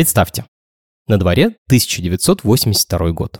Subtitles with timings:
[0.00, 0.46] Представьте,
[1.08, 3.38] на дворе 1982 год.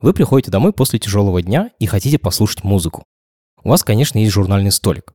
[0.00, 3.04] Вы приходите домой после тяжелого дня и хотите послушать музыку.
[3.62, 5.12] У вас, конечно, есть журнальный столик.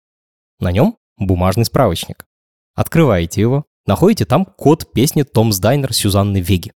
[0.60, 2.28] На нем бумажный справочник.
[2.76, 6.72] Открываете его, находите там код песни «Томс Дайнер» Сюзанны Веги.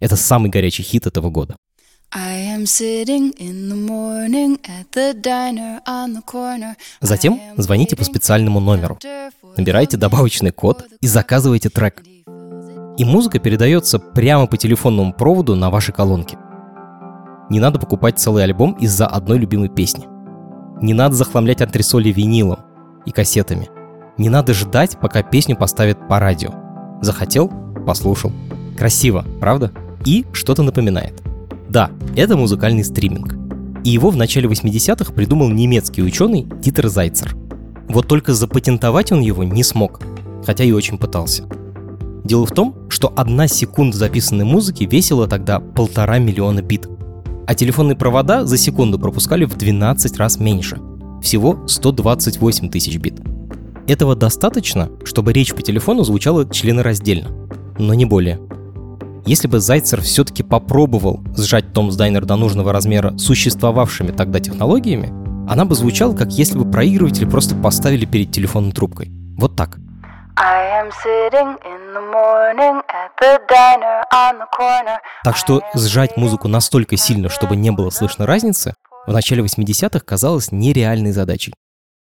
[0.00, 1.56] Это самый горячий хит этого года.
[7.00, 8.98] Затем звоните по специальному номеру,
[9.56, 12.02] набираете добавочный код и заказываете трек.
[13.00, 16.36] И музыка передается прямо по телефонному проводу на вашей колонке.
[17.48, 20.04] Не надо покупать целый альбом из-за одной любимой песни.
[20.82, 22.58] Не надо захламлять антресоли винилом
[23.06, 23.70] и кассетами.
[24.18, 26.50] Не надо ждать, пока песню поставят по радио.
[27.00, 27.50] Захотел–
[27.86, 28.32] послушал.
[28.76, 29.72] Красиво, правда?
[30.04, 31.22] И что-то напоминает.
[31.70, 33.34] Да, это музыкальный стриминг.
[33.82, 37.34] И его в начале 80-х придумал немецкий ученый Дитер Зайцер.
[37.88, 40.02] Вот только запатентовать он его не смог,
[40.44, 41.44] хотя и очень пытался.
[42.24, 46.88] Дело в том, что одна секунда записанной музыки весила тогда полтора миллиона бит.
[47.46, 50.78] А телефонные провода за секунду пропускали в 12 раз меньше.
[51.22, 53.20] Всего 128 тысяч бит.
[53.86, 57.30] Этого достаточно, чтобы речь по телефону звучала членораздельно,
[57.78, 58.38] но не более.
[59.26, 65.12] Если бы Зайцер все-таки попробовал сжать Томс Дайнер до нужного размера существовавшими тогда технологиями,
[65.50, 69.10] она бы звучала, как если бы проигрыватель просто поставили перед телефонной трубкой.
[69.36, 69.78] Вот так–
[75.24, 78.74] так что сжать музыку настолько сильно, чтобы не было слышно разницы,
[79.06, 81.54] в начале 80-х казалось нереальной задачей.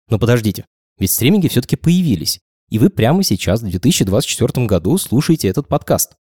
[0.08, 0.64] Но подождите,
[0.98, 6.14] ведь стриминги все-таки появились, и вы прямо сейчас, в 2024 году, слушаете этот подкаст.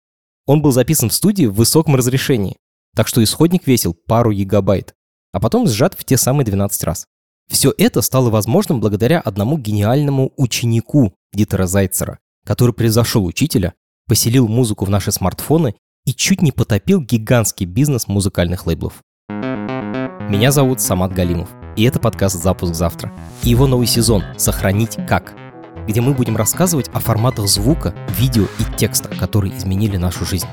[0.47, 2.57] Он был записан в студии в высоком разрешении,
[2.95, 4.95] так что исходник весил пару гигабайт,
[5.33, 7.07] а потом сжат в те самые 12 раз.
[7.55, 13.75] Все это стало возможным благодаря одному гениальному ученику Дитера Зайцера, который превзошел учителя,
[14.09, 18.95] поселил музыку в наши смартфоны и чуть не потопил гигантский бизнес музыкальных лейблов.
[19.29, 23.13] Меня зовут Самат Галимов, и это подкаст «Запуск завтра».
[23.45, 25.33] И его новый сезон «Сохранить как»,
[25.87, 30.49] где мы будем рассказывать о форматах звука, видео и текста, которые изменили нашу жизнь.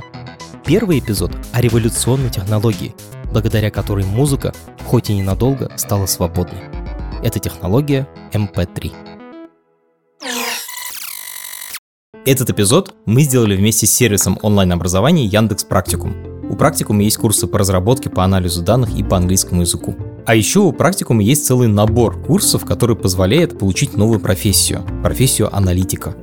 [0.63, 2.94] Первый эпизод о революционной технологии,
[3.31, 4.53] благодаря которой музыка,
[4.85, 6.81] хоть и ненадолго, стала свободной.
[7.23, 8.91] Это технология MP3.
[12.25, 16.15] Этот эпизод мы сделали вместе с сервисом онлайн-образования Яндекс Практикум.
[16.49, 19.95] У Практикума есть курсы по разработке, по анализу данных и по английскому языку.
[20.25, 26.15] А еще у Практикума есть целый набор курсов, который позволяет получить новую профессию– профессию аналитика.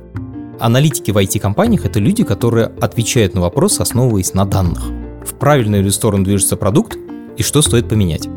[0.59, 4.83] Аналитики в IT-компаниях– это люди, которые отвечают на вопросы, основываясь на данных.
[5.25, 6.97] В правильную ли сторону движется продукт
[7.37, 8.27] и что стоит поменять.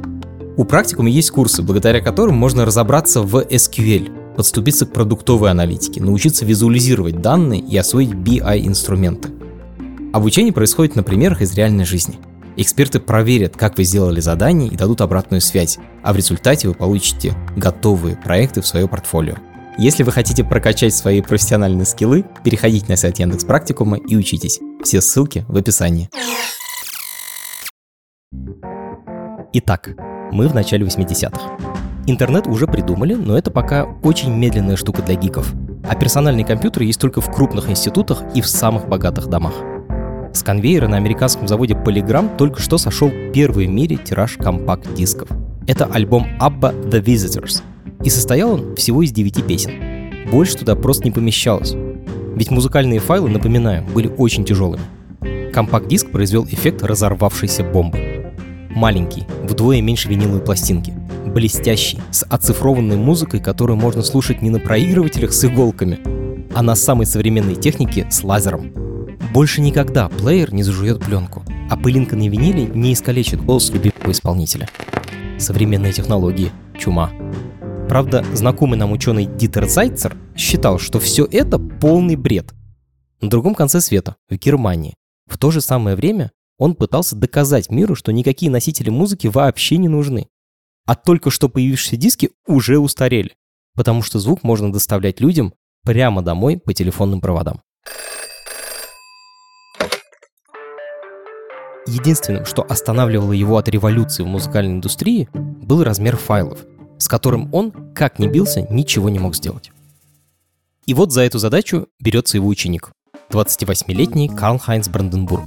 [0.54, 6.44] У Практикума есть курсы, благодаря которым можно разобраться в SQL– подступиться к продуктовой аналитике, научиться
[6.44, 9.30] визуализировать данные и освоить BI-инструменты.
[10.12, 12.18] Обучение происходит на примерах из реальной жизни.
[12.56, 17.34] Эксперты проверят, как вы сделали задание и дадут обратную связь, а в результате вы получите
[17.56, 19.36] готовые проекты в свое портфолио.
[19.78, 24.60] Если вы хотите прокачать свои профессиональные скиллы, переходите на сайт Яндекс Практикума и учитесь.
[24.84, 26.10] Все ссылки в описании.
[29.54, 29.94] Итак,
[30.32, 31.41] мы в начале 80-х.
[32.06, 35.53] Интернет уже придумали, но это пока очень медленная штука для гиков.
[35.88, 39.54] А персональные компьютеры есть только в крупных институтах и в самых богатых домах.
[40.32, 45.28] С конвейера на американском заводе Polygram только что сошел первый в мире тираж компакт-дисков.
[45.69, 47.62] Это альбом ABBA The Visitors.
[48.03, 49.72] И состоял он всего из 9 песен.
[50.31, 51.75] Больше туда просто не помещалось.
[52.34, 54.82] Ведь музыкальные файлы, напоминаю, были очень тяжелыми.
[55.53, 58.11] Компакт-диск произвел эффект разорвавшейся бомбы.
[58.75, 60.94] Маленький, вдвое меньше виниловой пластинки–
[61.33, 66.00] блестящий, с оцифрованной музыкой, которую можно слушать не на проигрывателях с иголками,
[66.55, 68.72] а на самой современной технике с лазером.
[69.33, 74.69] Больше никогда плеер не зажует пленку, а пылинка на виниле не искалечит голос любимого исполнителя.
[75.39, 77.10] Современные технологии– чума.
[77.89, 82.53] Правда, знакомый нам ученый Дитер Зайцер считал, что все это полный бред.
[83.21, 84.94] На другом конце света, в Германии,
[85.27, 89.89] в то же самое время он пытался доказать миру, что никакие носители музыки вообще не
[89.89, 90.28] нужны
[90.87, 93.34] а только что появившиеся диски уже устарели,
[93.75, 95.54] потому что звук можно доставлять людям
[95.84, 97.63] прямо домой по телефонным проводам.
[101.87, 106.65] Единственным, что останавливало его от революции в музыкальной индустрии, был размер файлов,
[106.99, 109.72] с которым он, как ни бился, ничего не мог сделать.
[110.87, 112.93] И вот за эту задачу берется его ученик,
[113.31, 115.45] 28-летний Карл Хайнц Бранденбург.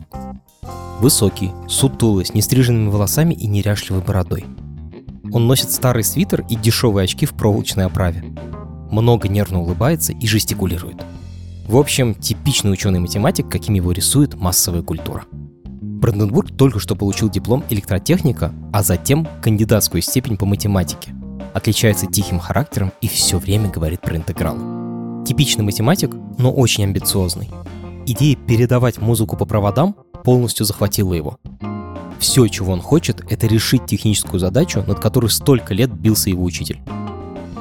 [1.00, 4.46] Высокий, сутулый, с нестриженными волосами и неряшливой бородой–
[5.36, 8.24] он носит старый свитер и дешевые очки в проволочной оправе.
[8.90, 11.04] Много нервно улыбается и жестикулирует.
[11.68, 15.26] В общем, типичный ученый-математик, каким его рисует массовая культура.
[15.32, 21.14] Бранденбург только что получил диплом электротехника, а затем кандидатскую степень по математике.
[21.54, 25.26] Отличается тихим характером и все время говорит про интегралы.
[25.26, 27.50] Типичный математик, но очень амбициозный.
[28.06, 29.96] Идея передавать музыку по проводам
[30.26, 31.38] полностью захватила его.
[32.20, 36.82] Все, чего он хочет, это решить техническую задачу, над которой столько лет бился его учитель.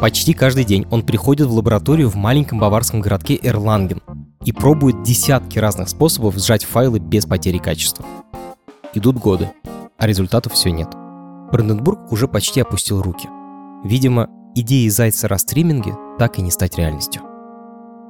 [0.00, 4.02] Почти каждый день он приходит в лабораторию в маленьком баварском городке Эрланген
[4.44, 8.04] и пробует десятки разных способов сжать файлы без потери качества.
[8.94, 9.50] Идут годы,
[9.98, 10.88] а результатов все нет.
[11.52, 13.28] Бранденбург уже почти опустил руки.
[13.84, 17.33] Видимо, идеи Зайцера о так и не стать реальностью.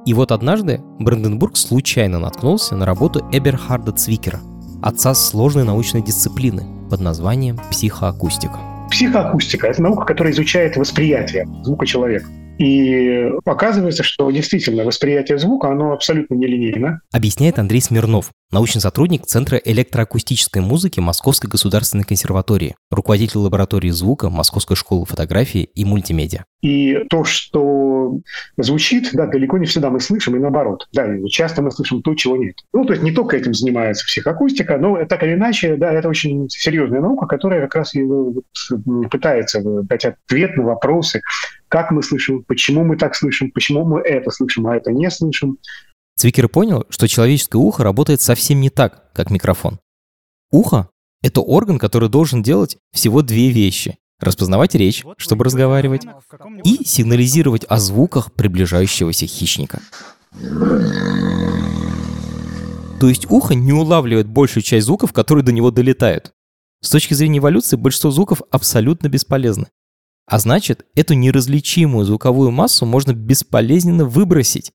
[0.05, 4.39] И вот однажды Бранденбург случайно наткнулся на работу Эберхарда Цвикера,
[4.83, 8.59] отца сложной научной дисциплины под названием психоакустика.
[8.91, 12.27] Психоакустика– это наука, которая изучает восприятие звука человека.
[12.59, 17.01] И оказывается, что действительно восприятие звука, оно абсолютно нелинейно.
[17.11, 24.77] Объясняет Андрей Смирнов, научный сотрудник Центра электроакустической музыки Московской государственной консерватории, руководитель лаборатории звука Московской
[24.77, 26.45] школы фотографии и мультимедиа.
[26.61, 27.94] И то, что
[28.57, 30.87] звучит, да, далеко не всегда мы слышим, и наоборот.
[30.93, 32.55] Да, часто мы слышим то, чего нет.
[32.73, 36.49] Ну, то есть не только этим занимается психоакустика, но так или иначе, да, это очень
[36.49, 38.05] серьезная наука, которая как раз и
[39.09, 41.21] пытается дать ответ на вопросы,
[41.67, 45.57] как мы слышим, почему мы так слышим, почему мы это слышим, а это не слышим.
[46.15, 49.79] Цвикер понял, что человеческое ухо работает совсем не так, как микрофон.
[50.51, 50.89] Ухо—
[51.21, 53.97] это орган, который должен делать всего две вещи.
[54.19, 56.03] Распознавать речь, чтобы разговаривать,
[56.63, 59.81] и сигнализировать о звуках приближающегося хищника.
[62.99, 66.33] То есть ухо не улавливает большую часть звуков, которые до него долетают.
[66.81, 69.67] С точки зрения эволюции большинство звуков абсолютно бесполезны.
[70.27, 74.71] А значит, эту неразличимую звуковую массу можно бесполезненно выбросить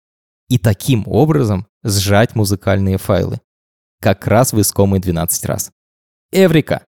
[0.48, 3.40] и таким образом сжать музыкальные файлы.
[4.00, 5.70] Как раз в искомые 12 раз.
[6.32, 6.84] Эврика!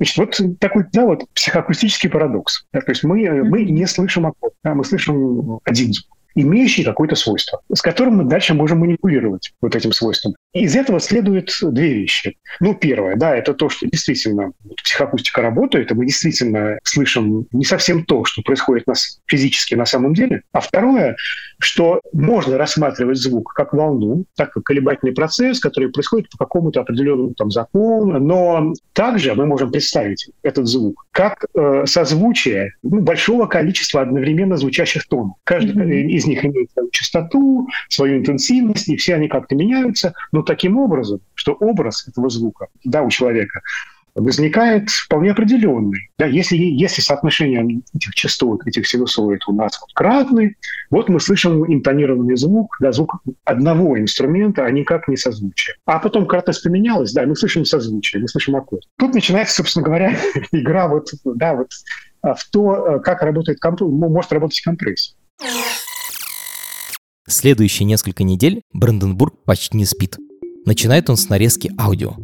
[0.00, 2.64] Значит, вот такой да, вот психоакустический парадокс.
[2.72, 7.16] Да, то есть мы, мы не слышим аккорд, да, мы слышим один звук имеющий какое-то
[7.16, 10.34] свойство, с которым мы дальше можем манипулировать вот этим свойством.
[10.52, 12.36] Из этого следует две вещи.
[12.60, 18.04] Ну, первое, да, это то, что действительно психоакустика работает, и мы действительно слышим не совсем
[18.04, 20.42] то, что происходит у нас физически на самом деле.
[20.52, 21.16] А второе,
[21.58, 27.34] что можно рассматривать звук как волну, так как колебательный процесс, который происходит по какому-то определенному
[27.34, 34.02] там закону, но также мы можем представить этот звук как э, созвучие ну, большого количества
[34.02, 35.36] одновременно звучащих тонов.
[35.44, 36.10] Каждый mm-hmm.
[36.20, 41.20] Из них имеет свою частоту, свою интенсивность, и все они как-то меняются, но таким образом,
[41.34, 43.60] что образ этого звука да, у человека
[44.14, 46.10] возникает вполне определенный.
[46.18, 50.56] Да, если, если соотношение этих частот, этих синусоид у нас вот кратны,
[50.90, 55.76] вот мы слышим интонированный звук, да, звук одного инструмента, а никак не созвучие.
[55.86, 58.82] А потом кратность поменялась, да, мы слышим созвучие, мы слышим аккорд.
[58.98, 60.16] Тут начинается, собственно говоря,
[60.52, 61.68] игра вот, да, вот
[62.22, 63.80] а, в то, э, как работает комп...
[63.80, 65.14] может работать компрессия.
[67.30, 70.18] Следующие несколько недель Бранденбург почти не спит.
[70.66, 72.14] Начинает он с нарезки аудио.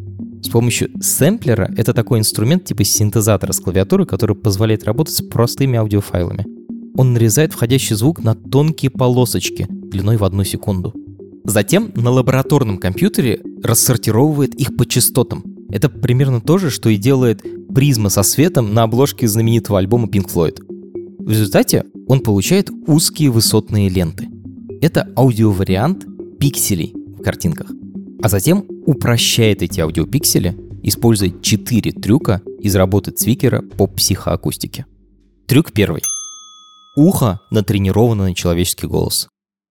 [0.43, 5.77] С помощью сэмплера это такой инструмент типа синтезатора с клавиатуры, который позволяет работать с простыми
[5.77, 6.45] аудиофайлами.
[6.97, 10.93] Он нарезает входящий звук на тонкие полосочки длиной в одну секунду.
[11.45, 15.41] Затем на лабораторном компьютере рассортировывает их по частотам.
[15.69, 20.29] Это примерно то же, что и делает призма со светом на обложке знаменитого альбома Pink
[20.29, 20.57] Floyd.
[21.19, 24.27] В результате он получает узкие высотные ленты.
[24.81, 26.05] Это аудиовариант
[26.39, 27.71] пикселей в картинках
[28.21, 34.85] а затем упрощает эти аудиопиксели, используя четыре трюка из работы Цвикера по психоакустике.
[35.47, 36.01] Трюк первый.
[36.95, 39.27] Ухо натренировано на человеческий голос.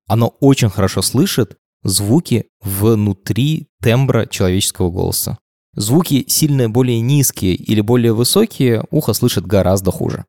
[0.06, 5.38] Оно очень хорошо слышит звуки внутри тембра человеческого голоса.
[5.74, 10.24] Звуки сильно более низкие или более высокие ухо слышит гораздо хуже.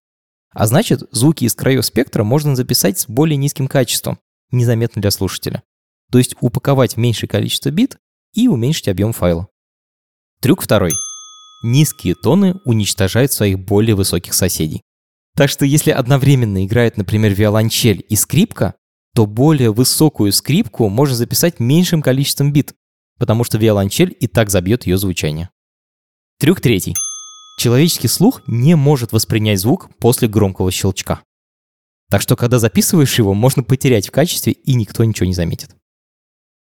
[0.51, 4.17] А значит, звуки из краев спектра можно записать с более низким качеством,
[4.51, 5.63] незаметно для слушателя.
[6.11, 7.97] То есть упаковать меньшее количество бит
[8.33, 9.47] и уменьшить объем файла.
[10.41, 10.91] Трюк второй.
[11.63, 14.83] Низкие тоны уничтожают своих более высоких соседей.
[15.35, 18.75] Так что если одновременно играет, например, виолончель и скрипка,
[19.13, 22.73] то более высокую скрипку можно записать меньшим количеством бит,
[23.17, 25.49] потому что виолончель и так забьет ее звучание.
[26.39, 26.95] Трюк третий.
[27.59, 31.23] Человеческий слух не может воспринять звук после громкого щелчка.
[32.09, 35.75] Так что, когда записываешь его, можно потерять в качестве, и никто ничего не заметит.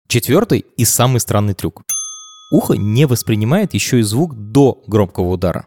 [0.09, 1.83] Четвертый и самый странный трюк.
[2.53, 5.67] Ухо не воспринимает еще и звук до громкого удара.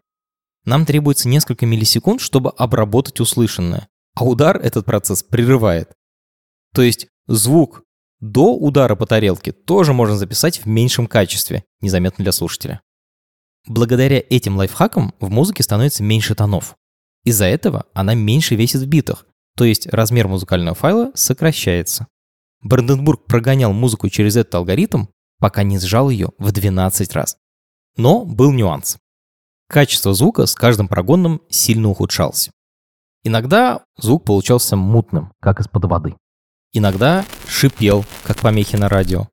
[0.66, 5.92] Нам требуется несколько миллисекунд, чтобы обработать услышанное, а удар этот процесс прерывает.
[6.74, 7.84] То есть звук
[8.20, 12.82] До удара по тарелке тоже можно записать в меньшем качестве, незаметно для слушателя.
[13.66, 16.76] Благодаря этим лайфхакам в музыке становится меньше тонов.
[17.24, 19.26] Из-за этого она меньше весит в битах,
[19.56, 22.08] то есть размер музыкального файла сокращается.
[22.62, 25.06] Бранденбург прогонял музыку через этот алгоритм,
[25.40, 27.38] пока не сжал ее в 12 раз.
[27.96, 28.98] Но был нюанс.
[29.68, 32.50] Качество звука с каждым прогоном сильно ухудшалось.
[33.24, 36.16] Иногда звук получался мутным, как из-под воды.
[36.74, 39.28] Иногда шипел, как помехи на радио.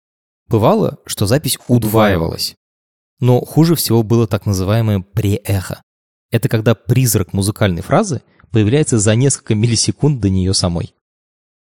[0.49, 2.55] Бывало, что запись удваивалась.
[3.21, 5.83] Но хуже всего было так называемое преэхо.
[6.31, 10.95] Это когда призрак музыкальной фразы появляется за несколько миллисекунд до нее самой.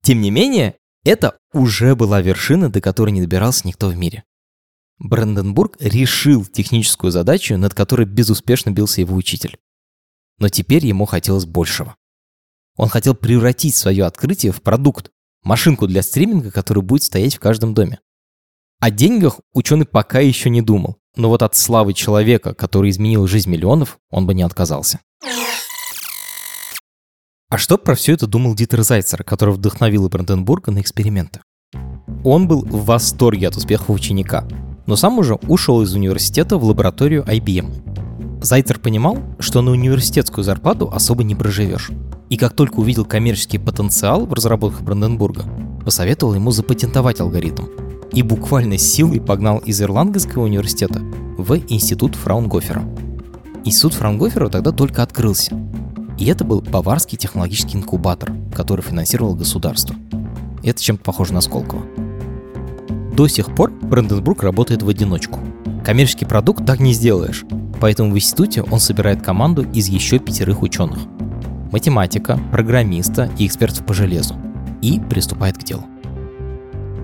[0.04, 4.24] Тем не менее, это уже была вершина, до которой не добирался никто в мире.
[5.00, 9.58] Бранденбург решил техническую задачу, над которой безуспешно бился его учитель.
[10.40, 11.96] Но теперь ему хотелось большего.
[12.76, 15.12] Он хотел превратить свое открытие в продукт,
[15.44, 18.00] машинку для стриминга, которая будет стоять в каждом доме.
[18.80, 23.50] О деньгах ученый пока еще не думал, но вот от славы человека, который изменил жизнь
[23.50, 25.00] миллионов, он бы не отказался.
[27.54, 31.40] А что про все это думал Дитер Зайцер, который вдохновил Бранденбурга на эксперименты?
[32.24, 34.48] Он был в восторге от успехов ученика,
[34.88, 38.42] но сам уже ушел из университета в лабораторию IBM.
[38.42, 41.92] Зайцер понимал, что на университетскую зарплату особо не проживешь.
[42.32, 45.46] И как только увидел коммерческий потенциал в разработках Бранденбурга,
[45.86, 47.66] посоветовал ему запатентовать алгоритм.
[48.14, 51.02] И буквально силой погнал из Ирландского университета
[51.38, 52.82] в институт Фраунгофера.
[53.64, 55.56] Институт Фраунгофера тогда только открылся,
[56.18, 59.96] и это был баварский технологический инкубатор, который финансировал государство.
[60.64, 61.84] Это чем-то похоже на Сколково.
[63.16, 65.40] До сих пор Бранденбург работает в одиночку.
[65.86, 67.44] Коммерческий продукт так не сделаешь,
[67.80, 71.00] поэтому в институте он собирает команду из еще пятерых ученых.
[71.72, 74.36] Математика, программиста и экспертов по железу.
[74.82, 75.84] И приступает к делу.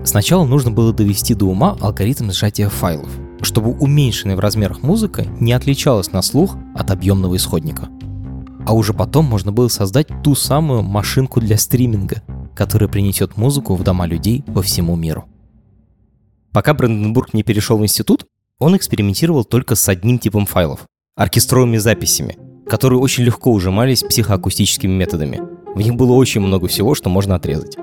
[0.04, 3.10] Сначала нужно было довести до ума алгоритм сжатия файлов,
[3.42, 7.88] чтобы уменьшенная в размерах музыка не отличалась на слух от объемного исходника–
[8.66, 12.22] а уже потом можно было создать ту самую машинку для стриминга,
[12.54, 15.24] которая принесет музыку в дома людей по всему миру.
[16.52, 18.26] Пока Бранденбург не перешел в институт,
[18.58, 20.80] он экспериментировал только с одним типом файлов–
[21.16, 22.38] оркестровыми записями,
[22.68, 25.40] которые очень легко ужимались психоакустическими методами.
[25.74, 27.76] В них было очень много всего, что можно отрезать.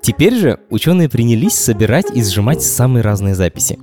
[0.00, 3.78] Теперь же ученые принялись собирать и сжимать самые разные записи.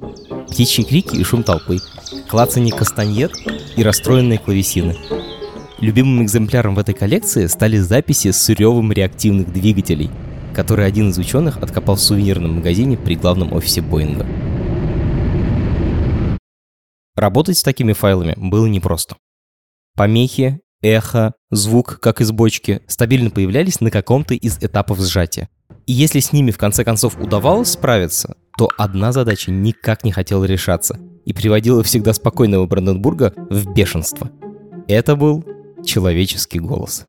[0.50, 1.78] Птичьи крики и шум толпы,
[2.28, 3.32] клацанье кастаньет
[3.76, 4.98] и расстроенные клавесины–
[5.82, 10.10] Любимым экземпляром в этой коллекции стали записи с ревом реактивных двигателей,
[10.54, 14.26] которые один из ученых откопал в сувенирном магазине при главном офисе Боинга.
[17.16, 19.18] Работать с такими файлами было непросто.
[19.98, 25.50] Помехи, эхо, звук, как из бочки, стабильно появлялись на каком-то из этапов сжатия.
[25.88, 30.46] И если с ними в конце концов удавалось справиться, то одна задача никак не хотела
[30.46, 34.32] решаться и приводила всегда спокойного Бранденбурга в бешенство.
[34.88, 35.44] Это был
[35.86, 37.06] человеческий голос.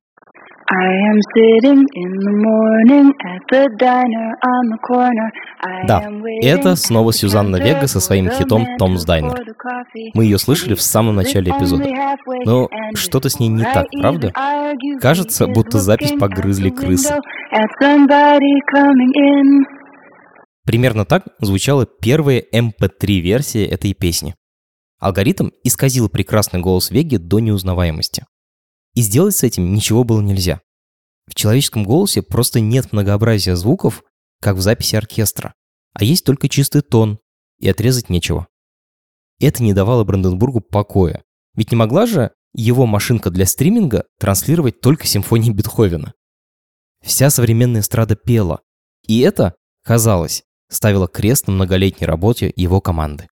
[5.86, 6.02] Да,
[6.42, 9.40] это снова Сюзанна Вега со своим хитом «Томс Дайнер».
[10.14, 11.84] Мы ее слышали в самом начале эпизода.
[12.44, 14.32] Но что-то с ней не так, правда?
[15.00, 17.14] Кажется, будто запись погрызли крысы.
[20.64, 24.34] Примерно так звучала первая MP3-версия эм этой песни.
[24.98, 28.24] Алгоритм исказил прекрасный голос Веги до неузнаваемости.
[28.96, 30.62] И сделать с этим ничего было нельзя.
[31.26, 34.02] В человеческом голосе просто нет многообразия звуков,
[34.40, 35.54] как в записи оркестра,
[35.92, 37.20] а есть только чистый тон,
[37.58, 38.48] и отрезать нечего.
[39.38, 41.22] Это не давало Бранденбургу покоя,
[41.54, 46.14] ведь не могла же его машинка для стриминга транслировать только симфонии Бетховена.
[47.04, 48.62] Вся современная эстрада пела,
[49.06, 53.28] и это, казалось, ставило крест на многолетней работе его команды.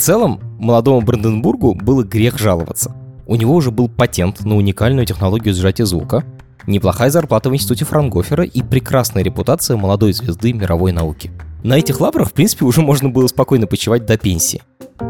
[0.00, 2.94] Целом, молодому Бранденбургу было грех жаловаться.
[3.26, 6.24] У него уже был патент на уникальную технологию сжатия звука,
[6.66, 11.30] неплохая зарплата в институте Франгофера и прекрасная репутация молодой звезды мировой науки.
[11.62, 14.62] На этих лаврах, в принципе, уже можно было спокойно почивать до пенсии.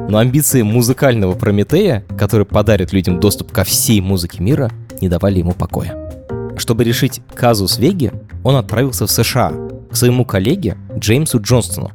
[0.08, 4.70] Но амбиции музыкального Прометея, который подарит людям доступ ко всей музыке мира,
[5.00, 5.96] не давали ему покоя.
[6.56, 9.52] Чтобы решить казус Веги, он отправился в США
[9.90, 11.92] к своему коллеге Джеймсу Джонстону,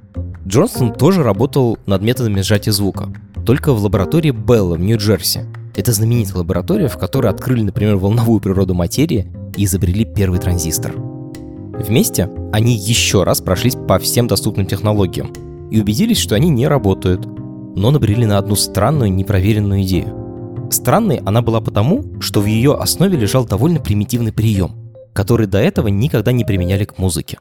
[0.47, 3.09] Джонсон тоже работал над методами сжатия звука,
[3.45, 5.41] только в лаборатории Белла в Нью-Джерси.
[5.75, 10.93] Это знаменитая лаборатория, в которой открыли, например, волновую природу материи и изобрели первый транзистор.
[10.95, 15.33] Вместе они еще раз прошлись по всем доступным технологиям
[15.71, 20.69] и убедились, что они не работают, но набрели на одну странную, непроверенную идею.
[20.71, 24.85] Странной она была потому, что в ее основе лежал довольно примитивный прием.
[25.15, 27.39] который до этого никогда не применяли к музыке.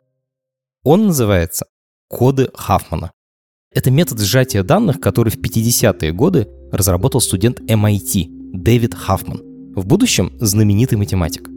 [0.84, 1.66] Он называется
[2.14, 3.10] коды Хафмана.
[3.72, 9.42] Это метод сжатия данных, который в 50-е годы разработал студент MIT Дэвид Хафман,
[9.74, 11.50] в будущем знаменитый математик.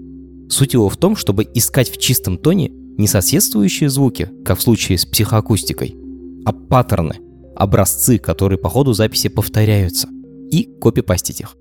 [0.50, 4.98] Суть его в том, чтобы искать в чистом тоне не соседствующие звуки, как в случае
[4.98, 5.96] с психоакустикой,
[6.44, 7.18] а паттерны,
[7.56, 10.08] образцы, которые по ходу записи повторяются,
[10.50, 11.56] и копипастить их.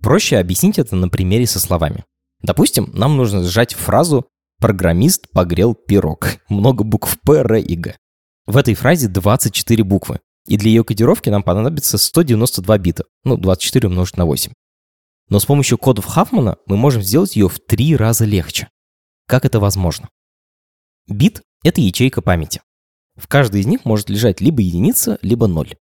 [0.00, 2.04] Проще объяснить это на примере со словами.
[2.42, 4.26] Допустим, нам нужно сжать фразу
[4.58, 6.38] «программист погрел пирог».
[6.48, 7.96] Много букв П, Р и Г.
[8.46, 13.88] В этой фразе 24 буквы, и для ее кодировки нам понадобится 192 бита, ну, 24
[13.88, 14.52] умножить на 8.
[15.28, 18.68] Но с помощью кодов Хафмана мы можем сделать ее в три раза легче.
[19.26, 20.08] Как это возможно?
[21.06, 22.62] Бит— это ячейка памяти.
[23.16, 25.74] В каждой из них может лежать либо единица, либо ноль.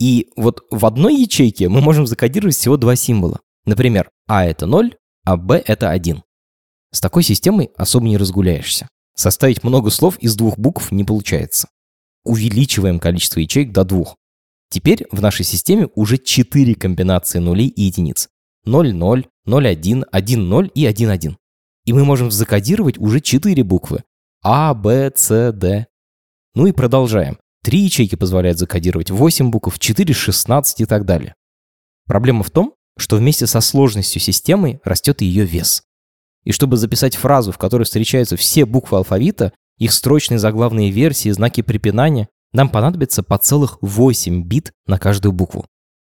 [0.00, 3.40] И вот в одной ячейке мы можем закодировать всего два символа.
[3.64, 6.22] Например, А это 0, а Б это 1.
[6.94, 8.88] С такой системой особо не разгуляешься.
[9.16, 11.66] Составить много слов из двух букв не получается.
[12.22, 14.14] Увеличиваем количество ячеек до двух.
[14.70, 18.28] Теперь в нашей системе уже 4 комбинации нулей и единиц.
[18.64, 21.36] 0, 0, 0, 1, 1, 0 и 1, 1.
[21.84, 24.04] И мы можем закодировать уже 4 буквы.
[24.44, 25.88] А, Б, С, Д.
[26.54, 27.38] Ну и продолжаем.
[27.64, 31.34] Три ячейки позволяют закодировать 8 букв, 4— 16 и так далее.
[32.06, 35.82] Проблема в том, что вместе со сложностью системы растет и ее вес.
[36.44, 41.62] И чтобы записать фразу, в которой встречаются все буквы алфавита, их строчные заглавные версии, знаки
[41.62, 45.66] препинания, нам понадобится по целых 8 бит на каждую букву.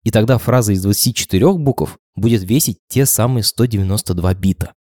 [0.04, 4.74] И тогда фраза из 24 букв будет весить те самые 192 бита.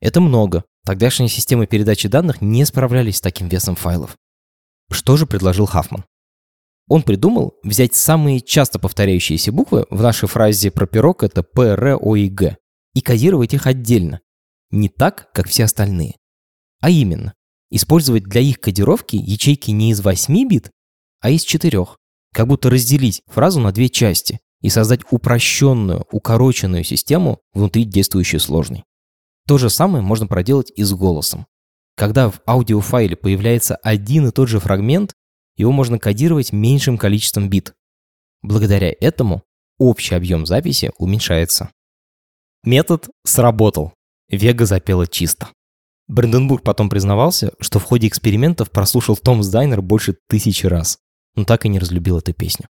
[0.00, 0.64] Это много.
[0.84, 4.16] Тогдашние системы передачи данных не справлялись с таким весом файлов.
[4.90, 6.04] Что же предложил Хафман?
[6.88, 11.98] Он придумал взять самые часто повторяющиеся буквы в нашей фразе про пирог это П, Р,
[12.00, 12.56] О и Г
[12.94, 14.20] и кодировать их отдельно,
[14.72, 16.16] не так, как все остальные.
[16.80, 17.34] А именно,
[17.70, 20.70] использовать для их кодировки ячейки не из 8 бит,
[21.20, 21.86] а из 4,
[22.32, 28.84] как будто разделить фразу на две части и создать упрощенную, укороченную систему внутри действующей сложной.
[29.46, 31.46] То же самое можно проделать и с голосом.
[31.96, 35.14] Когда в аудиофайле появляется один и тот же фрагмент,
[35.56, 37.74] его можно кодировать меньшим количеством бит.
[38.40, 39.42] Благодаря этому
[39.78, 41.70] общий объем записи уменьшается.
[42.64, 43.92] Метод сработал.
[44.32, 45.50] Вега запела чисто.
[46.08, 50.98] Бренденбург потом признавался, что в ходе экспериментов прослушал Том Дайнер больше тысячи раз,
[51.36, 52.66] но так и не разлюбил эту песню.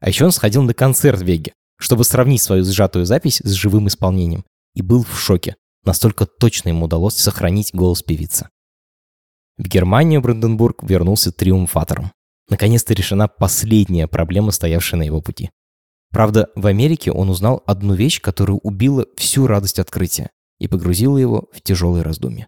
[0.00, 4.44] А еще он сходил на концерт Веги, чтобы сравнить свою сжатую запись с живым исполнением,
[4.74, 5.56] и был в шоке.
[5.84, 8.48] Настолько точно ему удалось сохранить голос певицы.
[9.58, 12.12] В Германию Бранденбург вернулся триумфатором.
[12.48, 15.50] Наконец-то решена последняя проблема, стоявшая на его пути.
[16.10, 21.44] Правда, в Америке он узнал одну вещь, которая убила всю радость открытия и погрузила его
[21.52, 22.46] в тяжелые раздумья.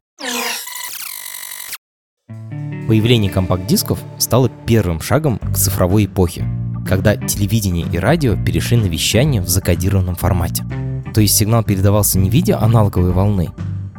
[2.89, 6.47] Появление компакт-дисков стало первым шагом к цифровой эпохе,
[6.87, 10.65] когда телевидение и радио перешли на вещание в закодированном формате.
[11.13, 13.49] То есть сигнал передавался не в виде аналоговой волны,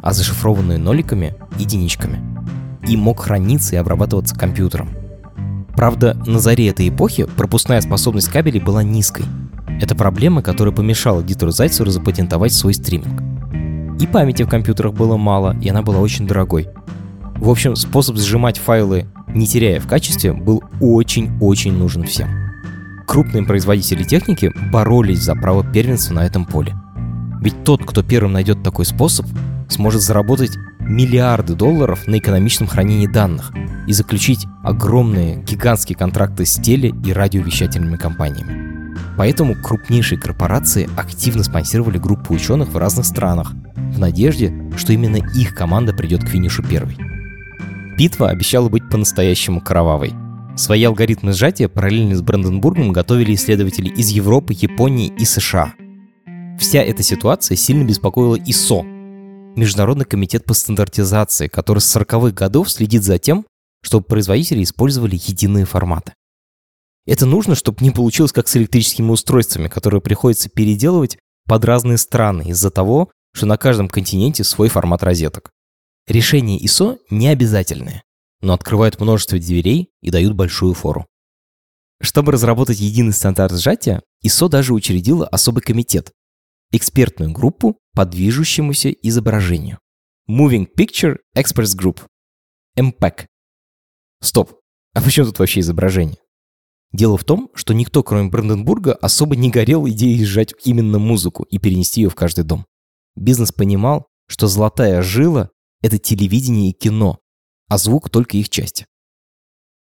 [0.02, 2.24] а зашифрованный ноликами и единичками–
[2.88, 4.88] и мог храниться и обрабатываться компьютером.
[5.76, 9.24] Правда, на заре этой эпохи пропускная способность кабелей была низкой.
[9.80, 13.22] Это проблема, которая помешала Дитеру Зайцеру запатентовать свой стриминг.
[14.00, 16.68] И памяти в компьютерах было мало, и она была очень дорогой.
[17.36, 22.28] В общем, способ сжимать файлы, не теряя в качестве, был очень-очень нужен всем.
[23.06, 26.74] Крупные производители техники боролись за право первенства на этом поле.
[27.40, 29.26] Ведь тот, кто первым найдет такой способ,
[29.68, 33.52] сможет заработать миллиарды долларов на экономичном хранении данных
[33.86, 38.96] и заключить огромные гигантские контракты с теле- и радиовещательными компаниями.
[39.16, 43.52] Поэтому крупнейшие корпорации активно спонсировали группу ученых в разных странах,
[43.98, 46.96] в надежде, что именно их команда придет к финишу первой.
[47.96, 50.14] Битва обещала быть по-настоящему кровавой.
[50.56, 55.74] Свои алгоритмы сжатия параллельно с Бранденбургом готовили исследователи из Европы, Японии и США.
[56.58, 58.82] Вся эта ситуация сильно беспокоила ИСО,
[59.56, 63.44] Международный комитет по стандартизации, который с 40-х годов следит за тем,
[63.82, 66.12] чтобы производители использовали единые форматы.
[67.06, 72.50] Это нужно, чтобы не получилось как с электрическими устройствами, которые приходится переделывать под разные страны
[72.50, 75.52] из-за того, что на каждом континенте свой формат розеток.
[76.08, 78.02] Решения ISO не обязательные,
[78.40, 81.06] но открывают множество дверей и дают большую фору.
[82.00, 86.10] Чтобы разработать единый стандарт сжатия, ISO даже учредила особый комитет,
[86.72, 89.78] экспертную группу по движущемуся изображению.
[90.28, 92.00] Moving Picture Experts Group.
[92.76, 93.26] MPEG.
[94.20, 94.58] Стоп,
[94.94, 96.18] а почему тут вообще изображение?
[96.92, 101.58] Дело в том, что никто, кроме Бранденбурга, особо не горел идеей сжать именно музыку и
[101.58, 102.66] перенести ее в каждый дом.
[103.18, 105.50] Бизнес понимал, что золотая жила—
[105.82, 107.18] это телевидение и кино,
[107.68, 108.84] а звук только их часть.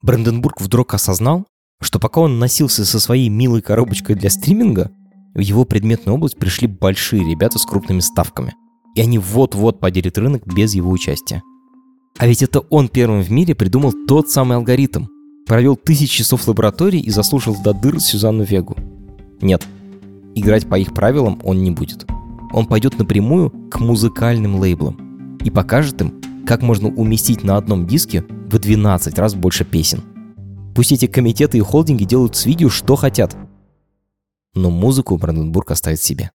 [0.02, 1.46] Бранденбург вдруг осознал,
[1.80, 4.92] что пока он носился со своей милой коробочкой для стриминга,
[5.36, 8.56] в его предметную область пришли большие ребята с крупными ставками.
[8.96, 11.44] И они вот-вот поделят рынок без его участия.
[12.18, 15.06] А ведь это он первым в мире придумал тот самый алгоритм.
[15.46, 18.76] Провел тысячи часов лаборатории и заслушал до дыр Сюзанну Вегу.
[19.40, 19.68] Нет,
[20.34, 22.08] играть по их правилам он не будет.
[22.52, 28.22] Он пойдет напрямую к музыкальным лейблам и покажет им, как можно уместить на одном диске
[28.22, 30.02] в 12 раз больше песен.
[30.74, 33.36] Пусть эти комитеты и холдинги делают с видео, что хотят.
[34.56, 36.32] Но музыку Бранденбург оставит себе.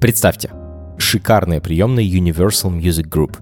[0.00, 0.50] Представьте,
[0.98, 3.38] шикарная приемная Universal Music Group.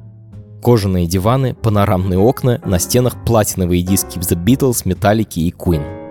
[0.63, 6.02] Кожаные диваны, панорамные окна, на стенах платиновые диски The Beatles, Metallica и Queen.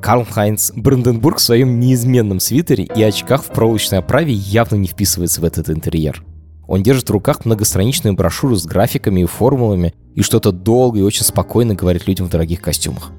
[0.00, 5.40] Карл Хайнц Бранденбург в своем неизменном свитере и очках в проволочной оправе явно не вписывается
[5.40, 6.24] в этот интерьер.
[6.66, 11.24] Он держит в руках многостраничную брошюру с графиками и формулами и что-то долго и очень
[11.24, 13.12] спокойно говорит людям в дорогих костюмах.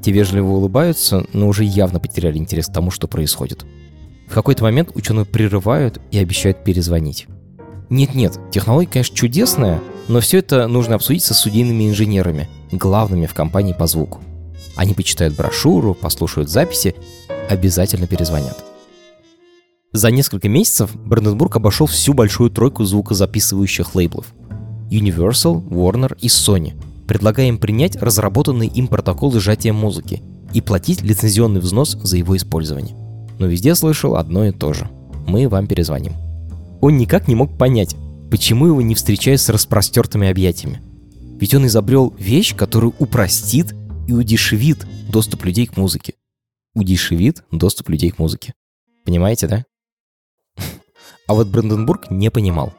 [0.00, 3.64] Те вежливо улыбаются, но уже явно потеряли интерес к тому, что происходит.
[4.28, 7.26] В какой-то момент ученые прерывают и обещают перезвонить.
[7.90, 13.74] Нет-нет, технология, конечно, чудесная, но все это нужно обсудить со судейными инженерами, главными в компании
[13.74, 14.20] по звуку.
[14.76, 16.94] Они почитают брошюру, послушают записи,
[17.48, 18.64] обязательно перезвонят.
[19.92, 24.34] За несколько месяцев Бранденбург обошел всю большую тройку звукозаписывающих лейблов.
[24.90, 26.74] Universal, Warner и Sony,
[27.06, 32.96] предлагая им принять разработанный им протокол сжатия музыки и платить лицензионный взнос за его использование.
[33.38, 34.88] Но везде слышал одно и то же.
[35.26, 36.12] Мы вам перезвоним.
[36.80, 37.96] Он никак не мог понять,
[38.30, 40.80] почему его не встречают с распростертыми объятиями.
[41.38, 43.74] Ведь он изобрел вещь, которую упростит
[44.06, 46.14] и удешевит доступ людей к музыке.
[46.74, 48.54] Удешевит доступ людей к музыке.
[49.04, 49.64] Понимаете, да?
[51.26, 52.74] А вот Бранденбург не понимал.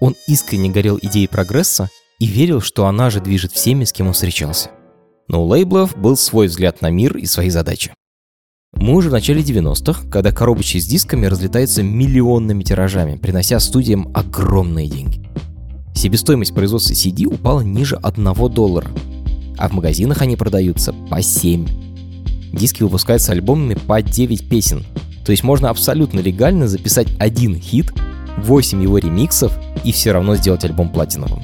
[0.00, 4.12] Он искренне горел идеей прогресса и верил, что она же движет всеми, с кем он
[4.12, 4.70] встречался.
[5.26, 7.92] Но у лейблов был свой взгляд на мир и свои задачи.
[8.74, 14.88] Мы уже в начале 90-х, когда коробочки с дисками разлетаются миллионными тиражами, принося студиям огромные
[14.88, 15.26] деньги.
[15.94, 18.88] Себестоимость производства CD упала ниже 1 доллара,
[19.58, 21.66] а в магазинах они продаются по 7.
[22.52, 24.84] Диски выпускаются альбомами по 9 песен,
[25.24, 27.92] то есть можно абсолютно легально записать один хит,
[28.38, 29.52] 8 его ремиксов
[29.84, 31.42] и все равно сделать альбом платиновым.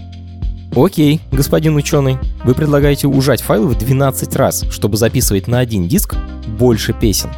[0.77, 6.17] Окей, господин ученый, вы предлагаете ужать файлы в 12 раз, чтобы записывать на один диск
[6.59, 7.31] больше песен.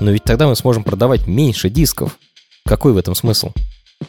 [0.00, 2.16] Но ведь тогда мы сможем продавать меньше дисков.
[2.64, 3.52] Какой в этом смысл?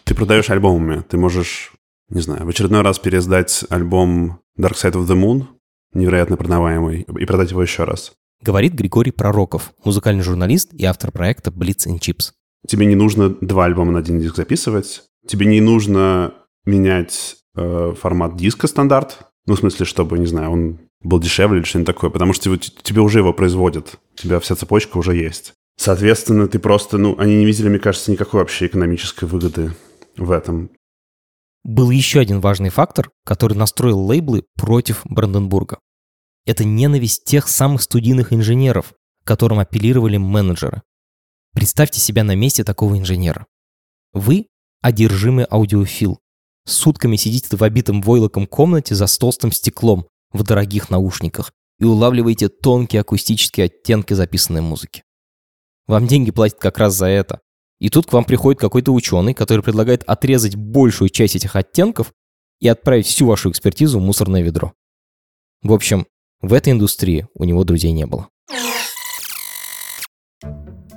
[0.03, 1.01] Ты продаешь альбомами.
[1.01, 1.73] Ты можешь,
[2.09, 5.47] не знаю, в очередной раз переиздать альбом Dark Side of the Moon,
[5.93, 8.13] невероятно продаваемый, и продать его еще раз.
[8.41, 12.31] Говорит Григорий Пророков, музыкальный журналист и автор проекта Blitz and Chips.
[12.67, 15.03] Тебе не нужно два альбома на один диск записывать.
[15.27, 16.33] Тебе не нужно
[16.65, 19.19] менять э, формат диска стандарт.
[19.45, 23.01] Ну, в смысле, чтобы, не знаю, он был дешевле или что-нибудь такое, потому что тебе
[23.01, 23.97] уже его производят.
[24.13, 25.53] У тебя вся цепочка уже есть.
[25.77, 29.71] Соответственно, ты просто, ну, они не видели, мне кажется, никакой вообще экономической выгоды
[30.17, 30.71] в этом.
[31.63, 35.79] Был еще один важный фактор, который настроил лейблы против Бранденбурга.
[36.45, 38.93] Это ненависть тех самых студийных инженеров,
[39.23, 40.81] которым апеллировали менеджеры.
[41.53, 43.45] Представьте себя на месте такого инженера.
[44.13, 44.47] Вы–
[44.81, 46.19] одержимый аудиофил.
[46.65, 53.01] Сутками сидите в обитом войлоком комнате за толстым стеклом в дорогих наушниках и улавливаете тонкие
[53.01, 55.03] акустические оттенки записанной музыки.
[55.87, 57.41] Вам деньги платят как раз за это.
[57.79, 62.11] И тут к вам приходит какой-то ученый, который предлагает отрезать большую часть этих оттенков
[62.59, 64.73] и отправить всю вашу экспертизу в мусорное ведро.
[65.61, 66.05] В общем,
[66.41, 68.27] в этой индустрии у него друзей не было.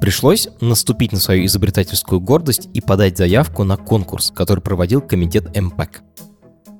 [0.00, 6.02] Пришлось наступить на свою изобретательскую гордость и подать заявку на конкурс, который проводил комитет МПЭК.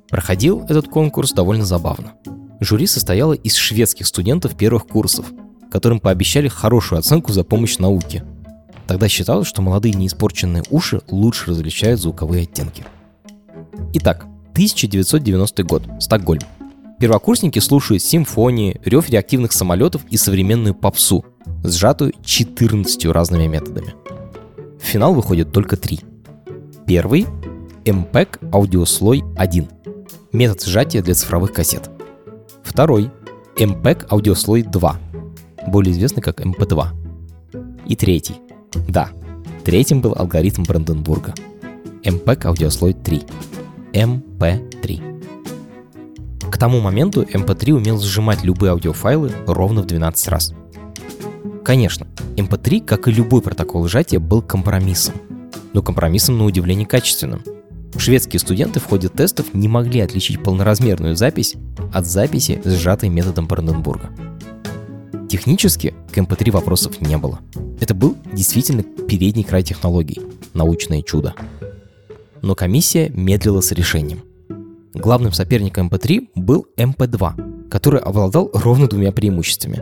[0.09, 2.15] Проходил этот конкурс довольно забавно.
[2.59, 5.27] Жюри состояло из шведских студентов первых курсов,
[5.71, 8.25] которым пообещали хорошую оценку за помощь науке.
[8.87, 12.85] Тогда считалось, что молодые неиспорченные уши лучше различают звуковые оттенки.
[13.95, 16.43] Итак, 1990 год, Стокгольм.
[16.99, 21.25] Первокурсники слушают симфонии, рев реактивных самолетов и современную попсу,
[21.65, 23.95] сжатую 14 разными методами.
[24.81, 26.01] В финал выходит только три.
[26.87, 27.27] Первый–
[27.85, 29.69] MPEG аудиослой 1.
[30.33, 31.91] Метод сжатия для цифровых кассет.
[32.63, 33.11] Второй–
[33.57, 35.01] MPEG аудиослой 2,
[35.69, 36.87] более известный как MP2.
[37.87, 38.37] И третий.
[38.89, 39.11] Да,
[39.65, 41.35] третьим был алгоритм Бранденбурга.
[42.03, 43.23] MPEG аудиослой 3.
[43.93, 45.13] MP3.
[46.51, 50.53] К тому моменту MP3 умел сжимать любые аудиофайлы ровно в 12 раз–
[51.65, 55.15] Конечно, MP3, как и любой протокол сжатия, был компромиссом.
[55.73, 57.43] но компромиссом на удивление качественным.
[57.97, 61.55] Шведские студенты в ходе тестов не могли отличить полноразмерную запись
[61.93, 64.11] от записи, сжатой методом Бранденбурга.
[65.33, 67.41] Технически к MP3 вопросов не было.
[67.81, 70.21] Это был действительно передний край технологий,
[70.53, 71.35] научное чудо.
[72.43, 74.21] Но комиссия медлила с решением.
[74.93, 79.81] Главным соперником MP3 был MP2, который обладал ровно двумя преимуществами.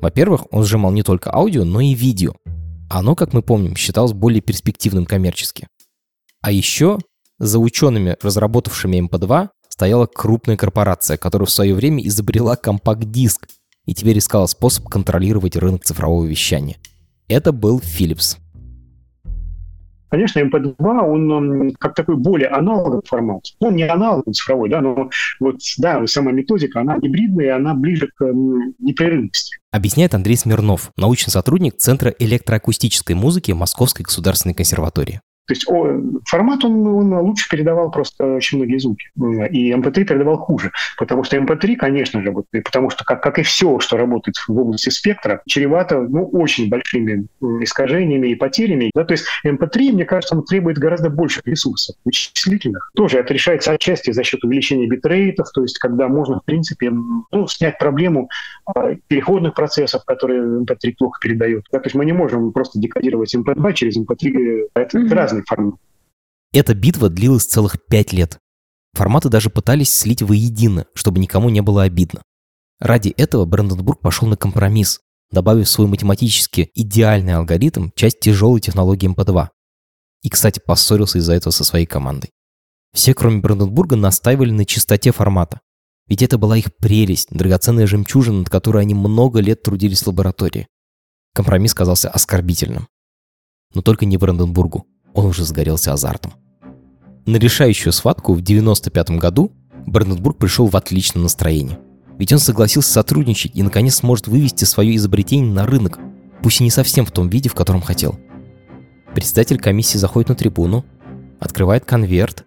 [0.00, 2.32] Во-первых, он сжимал не только аудио, но и видео.
[2.88, 5.68] Оно, как мы помним, считалось более перспективным коммерчески.
[6.40, 6.96] А еще
[7.38, 13.48] за учеными, разработавшими MP2, стояла крупная корпорация, которая в свое время изобрела компакт-диск
[13.88, 16.76] и теперь искала способ контролировать рынок цифрового вещания.
[17.26, 18.36] Это был Philips.
[20.10, 23.44] Конечно, MP2, он как такой более аналоговый формат.
[23.60, 25.08] Он не аналоговый цифровой, да, но
[25.40, 28.24] вот, да, сама методика, она гибридная, она ближе к
[28.78, 29.56] непрерывности.
[29.70, 35.20] Объясняет Андрей Смирнов, научный сотрудник Центра электроакустической музыки Московской государственной консерватории.
[35.48, 35.66] То есть
[36.26, 39.06] формат он, он лучше передавал просто очень многие звуки.
[39.50, 40.72] И MP3 передавал хуже.
[40.98, 44.58] Потому что MP3, конечно же, вот, потому что, как, как и все, что работает в
[44.58, 47.26] области спектра, чревато ну, очень большими
[47.62, 48.90] искажениями и потерями.
[48.94, 49.04] Да?
[49.04, 52.90] То есть MP3, мне кажется, он требует гораздо больше ресурсов вычислительных.
[52.94, 57.48] Тоже это решается отчасти за счет увеличения битрейтов, то есть когда можно, в принципе, ну,
[57.48, 58.28] снять проблему
[58.66, 61.64] а, переходных процессов, которые MP3 плохо передает.
[61.72, 61.78] Да?
[61.78, 64.68] То есть мы не можем просто декодировать MP2 через MP3.
[64.74, 65.14] Это mm-hmm.
[65.14, 65.78] разные форматы.
[66.52, 68.38] Эта битва длилась целых пять лет.
[68.94, 72.22] Форматы даже пытались слить воедино, чтобы никому не было обидно.
[72.80, 79.12] Ради этого Бранденбург пошел на компромисс, добавив в свой математически идеальный алгоритм часть тяжелой технологии
[79.12, 79.48] MP2.
[80.22, 82.30] И, кстати, поссорился из-за этого со своей командой.
[82.94, 85.60] Все, кроме Бранденбурга, настаивали на чистоте формата.
[86.06, 90.66] Ведь это была их прелесть, драгоценная жемчужина, над которой они много лет трудились в лаборатории.
[91.34, 92.88] Компромисс казался оскорбительным.
[93.74, 94.86] Но только не Бранденбургу.
[95.18, 96.32] Он уже сгорелся азартом.
[97.26, 99.50] На решающую схватку в 95 году
[99.84, 101.76] Бранденбург пришел в отличном настроении.
[102.18, 105.98] Ведь он согласился сотрудничать и наконец сможет вывести свое изобретение на рынок,
[106.40, 108.16] пусть и не совсем в том виде, в котором хотел.
[109.12, 110.84] Председатель комиссии заходит на трибуну,
[111.40, 112.44] открывает конверт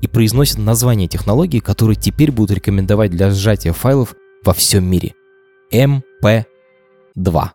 [0.00, 5.12] и произносит название технологии, которую теперь будут рекомендовать для сжатия файлов во всем мире.
[5.70, 7.50] MP2.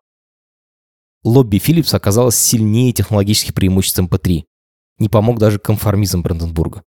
[1.24, 4.44] Лобби Philips оказалось сильнее технологических преимуществ MP3.
[5.02, 6.84] Не помог даже конформизм Бранденбурга.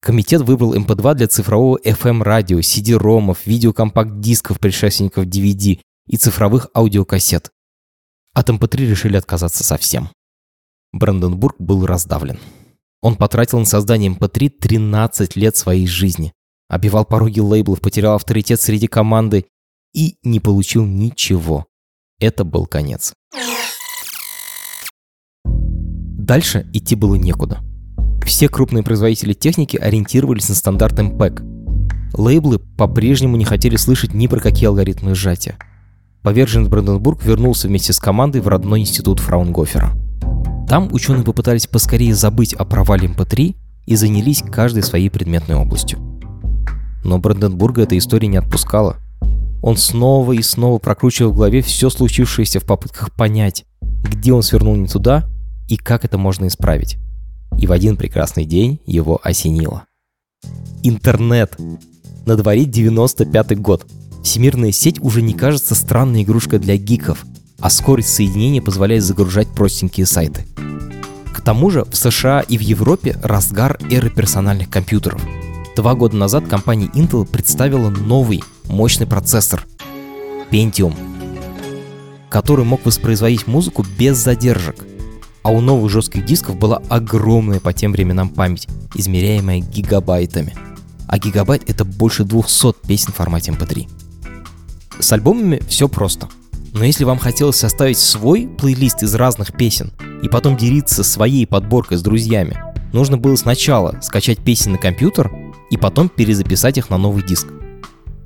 [0.00, 7.50] Комитет выбрал MP2 для цифрового FM-радио, CD-ромов, видеокомпакт-дисков, предшественников DVD и цифровых аудиокассет.
[8.32, 10.10] От MP3 решили отказаться совсем.
[10.92, 12.38] Бранденбург был раздавлен.
[13.02, 16.32] Он потратил на создание MP3 13 лет своей жизни,
[16.68, 19.46] обивал пороги лейблов, потерял авторитет среди команды
[19.92, 21.66] и не получил ничего.
[22.20, 23.14] Это был конец.
[26.30, 27.58] Дальше идти было некуда.
[28.24, 31.42] Все крупные производители техники ориентировались на стандарт MPEG.
[32.16, 35.56] Лейблы по-прежнему не хотели слышать ни про какие алгоритмы сжатия.
[36.22, 39.90] Поверженный Бранденбург вернулся вместе с командой в родной институт Фраунгофера.
[40.68, 45.98] Там ученые попытались поскорее забыть о провале MP3 и занялись каждой своей предметной областью.
[47.02, 48.98] Но Бранденбурга эта история не отпускала–
[49.62, 53.66] он снова и снова прокручивал в голове все случившееся в попытках понять,
[54.02, 55.28] где он свернул не туда
[55.70, 56.98] и как это можно исправить.
[57.56, 59.84] И в один прекрасный день его осенило.
[60.82, 61.56] Интернет.
[62.26, 63.86] На дворе 95 год.
[64.24, 67.24] Всемирная сеть уже не кажется странной игрушкой для гиков,
[67.60, 70.44] а скорость соединения позволяет загружать простенькие сайты.
[71.32, 75.22] К тому же в США и в Европе разгар эры персональных компьютеров.
[75.76, 79.64] Два года назад компания Intel представила новый мощный процессор
[80.50, 80.94] Pentium,
[82.28, 84.84] который мог воспроизводить музыку без задержек.
[85.42, 90.54] А у новых жестких дисков была огромная по тем временам память, измеряемая гигабайтами.
[91.06, 93.84] А гигабайт это больше 200 песен в формате MP3.
[93.84, 94.00] Эм
[95.00, 96.28] с альбомами все просто.
[96.72, 101.96] Но если вам хотелось составить свой плейлист из разных песен и потом делиться своей подборкой
[101.96, 105.32] с друзьями, нужно было сначала скачать песни на компьютер
[105.70, 107.48] и потом перезаписать их на новый диск.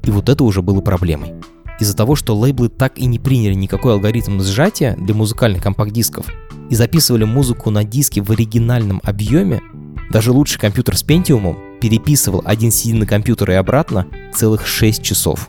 [0.02, 1.34] И вот это уже было проблемой.
[1.80, 6.26] Из-за того, что лейблы так и не приняли никакой алгоритм сжатия для музыкальных компакт-дисков
[6.70, 9.60] и записывали музыку на диске в оригинальном объеме,
[10.10, 15.48] даже лучший компьютер с Pentium переписывал один CD на компьютер и обратно целых 6 часов.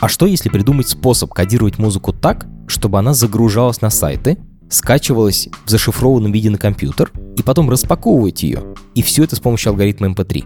[0.00, 5.70] А что если придумать способ кодировать музыку так, чтобы она загружалась на сайты, скачивалась в
[5.70, 10.44] зашифрованном виде на компьютер и потом распаковывать ее, и все это с помощью алгоритма MP3.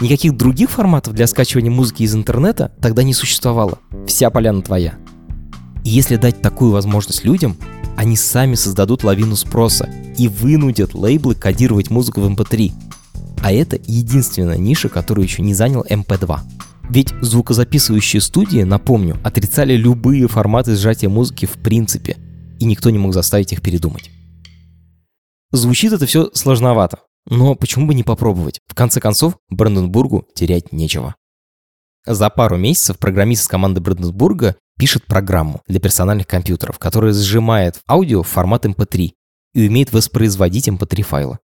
[0.00, 3.78] Никаких других форматов для скачивания музыки из интернета тогда не существовало.
[4.06, 4.94] Вся поляна твоя.
[5.84, 7.56] И если дать такую возможность людям,
[7.96, 12.68] они сами создадут лавину спроса и вынудят лейблы кодировать музыку в MP3.
[12.68, 12.74] Эм
[13.42, 16.30] а это единственная ниша, которую еще не занял MP2.
[16.30, 22.16] Эм Ведь звукозаписывающие студии, напомню, отрицали любые форматы сжатия музыки в принципе,
[22.58, 24.10] и никто не мог заставить их передумать.
[25.52, 28.60] Звучит это все сложновато, но почему бы не попробовать?
[28.66, 31.14] В конце концов, Бранденбургу терять нечего.
[32.04, 38.22] За пару месяцев программист из команды Бранденбурга пишет программу для персональных компьютеров, которая сжимает аудио
[38.22, 39.12] в формат MP3
[39.54, 41.38] и умеет воспроизводить MP3 файлы.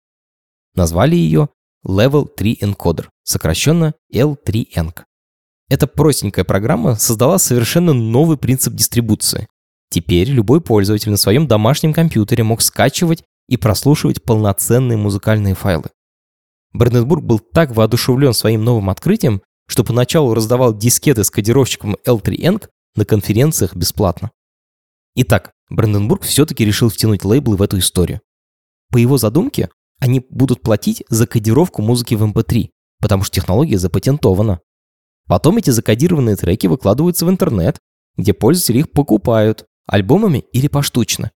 [0.75, 1.49] Назвали ее
[1.87, 5.03] Level 3 Encoder, сокращенно L3Enc.
[5.69, 9.47] Эта простенькая программа создала совершенно новый принцип дистрибуции.
[9.89, 15.91] Теперь любой пользователь на своем домашнем компьютере мог скачивать и прослушивать полноценные музыкальные файлы.
[16.73, 23.05] Бранденбург был так воодушевлен своим новым открытием, что поначалу раздавал дискеты с кодировщиком L3Enc на
[23.05, 24.31] конференциях бесплатно.
[25.15, 28.21] Итак, Бранденбург все-таки решил втянуть лейблы в эту историю.
[28.91, 32.69] По его задумке, они будут платить за кодировку музыки в MP3, эм
[33.01, 34.61] потому что технология запатентована.
[35.27, 37.79] Потом эти закодированные треки выкладываются в интернет,
[38.17, 41.31] где пользователи их покупают альбомами или поштучно.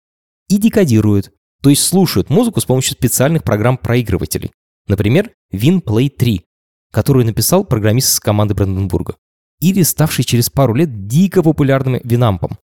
[0.48, 4.52] И декодируют, то есть слушают музыку с помощью специальных программ-проигрывателей.
[4.88, 6.46] Например, WinPlay 3,
[6.92, 9.16] которую написал программист из команды Бранденбурга
[9.62, 12.58] или ставший через пару лет дико популярным винампом.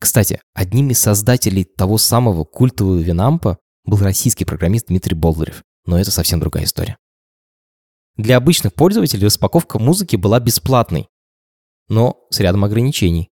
[0.00, 6.10] Кстати, одним из создателей того самого культового винампа был российский программист Дмитрий Болдырев, но это
[6.10, 6.96] совсем другая история.
[8.16, 11.08] Для обычных пользователей распаковка музыки была бесплатной,
[11.88, 13.30] но с рядом ограничений.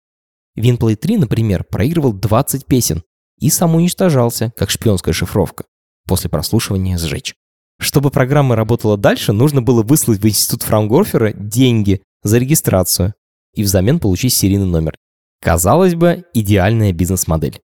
[0.58, 3.03] WinPlay 3, например, проигрывал 20 песен
[3.39, 5.65] и самоуничтожался, как шпионская шифровка.
[6.08, 7.36] После прослушивания сжечь.
[7.79, 13.13] Чтобы программа работала дальше, нужно было выслать в институт Фраунгорфера деньги за регистрацию
[13.53, 14.95] и взамен получить серийный номер.
[15.41, 17.62] Казалось бы, идеальная бизнес-модель.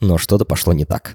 [0.00, 1.14] Но что-то пошло не так.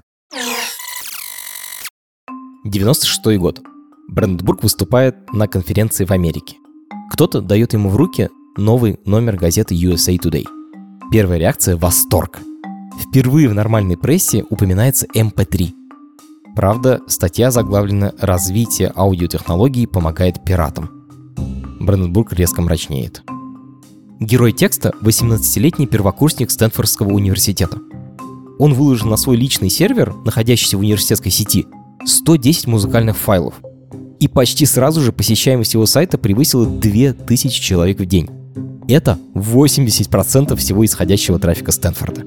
[2.64, 3.60] 96 год.
[4.08, 6.56] Бранденбург выступает на конференции в Америке.
[7.12, 10.44] Кто-то дает ему в руки новый номер газеты USA Today.
[11.10, 12.40] Первая реакция– восторг.
[13.00, 15.72] Впервые в нормальной прессе упоминается MP3.
[16.56, 20.95] Правда, статья заглавлена «Развитие аудиотехнологий помогает пиратам».
[21.86, 23.22] Бранденбург резко мрачнеет.
[24.18, 27.78] Герой текста– 18-летний первокурсник Стэнфордского университета.
[28.58, 31.66] Он выложил на свой личный сервер, находящийся в университетской сети,
[32.04, 33.54] 110 музыкальных файлов.
[34.18, 38.30] И почти сразу же посещаемость его сайта превысила 2000 человек в день.
[38.88, 42.24] Это 80% всего исходящего трафика Стэнфорда.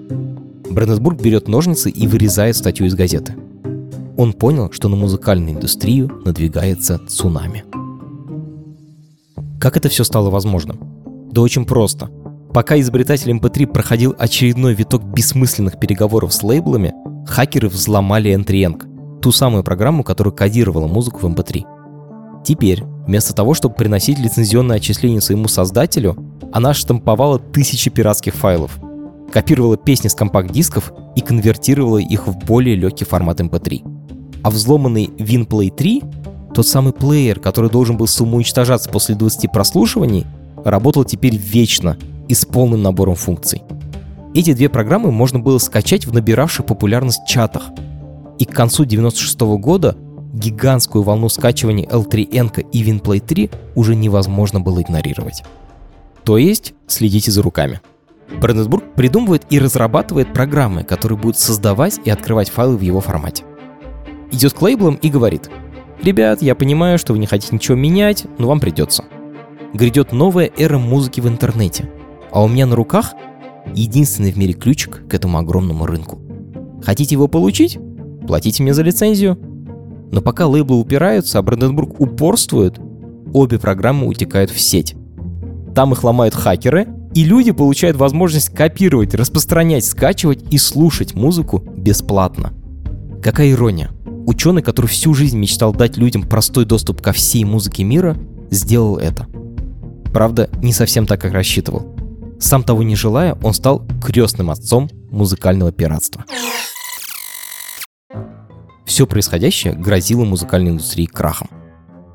[0.69, 3.35] Бранденбург берет ножницы и вырезает статью из газеты.
[4.15, 7.65] Он понял, что на музыкальную индустрию надвигается цунами.
[9.59, 10.79] Как это все стало возможным?
[11.31, 12.09] Да очень просто.
[12.53, 16.93] Пока изобретатель MP3 эм проходил очередной виток бессмысленных переговоров с лейблами,
[17.27, 21.57] хакеры взломали Entryeng, ту самую программу, которая кодировала музыку в MP3.
[21.57, 26.15] Эм Теперь, вместо того, чтобы приносить лицензионное отчисление своему создателю,
[26.53, 28.79] она штамповала тысячи пиратских файлов,
[29.31, 33.81] копировала песни с компакт-дисков и конвертировала их в более легкий формат MP3.
[33.83, 33.99] Эм
[34.41, 36.01] а взломанный WinPlay 3
[36.53, 40.25] тот самый плеер, который должен был самоуничтожаться после 20 прослушиваний,
[40.63, 43.61] работал теперь вечно и с полным набором функций.
[44.33, 47.69] Эти две программы можно было скачать в набиравших популярность чатах.
[48.37, 49.95] И к концу 96 года
[50.33, 55.43] гигантскую волну скачивания L3N и WinPlay 3 уже невозможно было игнорировать.
[56.23, 57.81] То есть следите за руками.
[58.39, 63.43] Бранденбург придумывает и разрабатывает программы, которые будут создавать и открывать файлы в его формате.
[64.31, 65.49] Идет к лейблам и говорит–
[66.01, 69.03] Ребят, я понимаю, что вы не хотите ничего менять, но вам придется.
[69.73, 71.89] Грядет новая эра музыки в интернете.
[72.31, 73.13] А у меня на руках
[73.73, 76.19] единственный в мире ключик к этому огромному рынку.
[76.83, 77.77] Хотите его получить?
[78.25, 79.37] Платите мне за лицензию.
[80.11, 82.79] Но пока лейблы упираются, а Бранденбург упорствует,
[83.33, 84.95] обе программы утекают в сеть.
[85.75, 92.53] Там их ломают хакеры, и люди получают возможность копировать, распространять, скачивать и слушать музыку бесплатно.
[93.21, 93.91] Какая ирония.
[94.29, 98.15] Ученый, который всю жизнь мечтал дать людям простой доступ ко всей музыке мира,
[98.51, 99.25] сделал это.
[100.13, 101.95] Правда, не совсем так, как рассчитывал.
[102.39, 106.25] Сам того не желая, он стал крестным отцом музыкального пиратства.
[108.85, 111.49] Все происходящее грозило музыкальной индустрии крахом.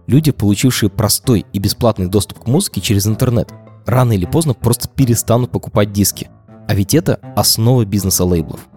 [0.06, 3.50] Люди, получившие простой и бесплатный доступ к музыке через интернет,
[3.86, 6.28] рано или поздно просто перестанут покупать диски.
[6.68, 8.68] А ведь это основа бизнеса лейблов.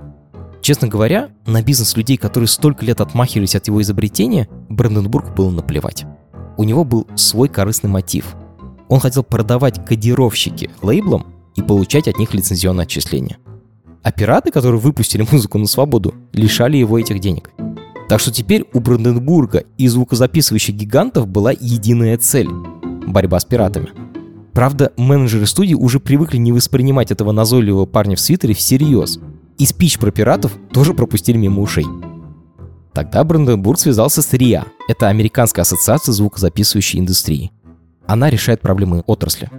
[0.68, 6.04] Честно говоря, на бизнес людей, которые столько лет отмахивались от его изобретения, Бранденбург было наплевать.
[6.58, 8.36] У него был свой корыстный мотив.
[8.90, 13.38] Он хотел продавать кодировщики лейблам и получать от них лицензионное отчисление.
[14.04, 17.50] А пираты, которые выпустили музыку на свободу, лишали его этих денег.
[18.10, 22.50] Так что теперь у Бранденбурга и звукозаписывающих гигантов была единая цель–
[23.08, 23.88] борьба с пиратами.
[24.52, 29.18] Правда, менеджеры студии уже привыкли не воспринимать этого назойливого парня в свитере всерьез.
[29.58, 31.86] И спич про пиратов тоже пропустили мимо ушей.
[32.94, 34.66] Тогда Бранденбург связался с РИА.
[34.88, 37.52] Это Американская ассоциация звукозаписывающей индустрии.
[38.06, 39.50] Она решает проблемы отрасли.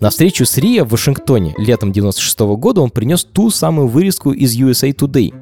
[0.00, 4.56] На встречу с РИА в Вашингтоне летом 96 года он принес ту самую вырезку из
[4.56, 5.34] USA Today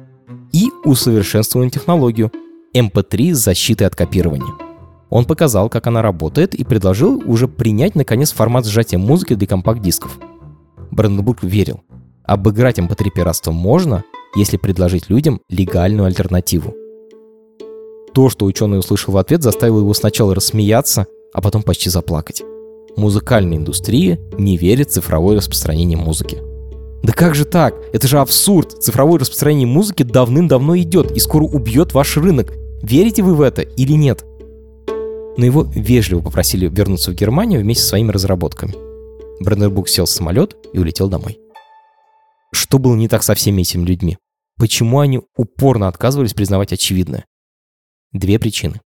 [0.51, 2.31] и усовершенствованную технологию
[2.75, 4.53] MP3 с защитой от копирования.
[5.09, 10.17] Он показал, как она работает и предложил уже принять, наконец, формат сжатия музыки для компакт-дисков.
[10.91, 11.81] Бранденбург верил.
[12.27, 14.03] Обыграть MP3 пиратство можно,
[14.35, 16.75] если предложить людям легальную альтернативу.
[18.13, 22.43] То, что ученый услышал в ответ, заставило его сначала рассмеяться, а потом почти заплакать.
[22.97, 26.39] Музыкальная индустрия не верит в цифровое распространение музыки.
[27.01, 27.75] Да как же так?
[27.93, 28.83] Это же абсурд.
[28.83, 32.51] Цифровое распространение музыки давным-давно идет и скоро убьет ваш рынок.
[32.81, 34.25] Верите вы в это или нет?
[35.37, 38.73] Но его вежливо попросили вернуться в Германию вместе со своими разработками.
[39.39, 41.39] Бранденбург сел в самолет и улетел домой.
[42.53, 44.17] Что было не так со всеми этими людьми?
[44.57, 47.25] Почему они упорно отказывались признавать очевидное?
[48.11, 48.81] Две причины.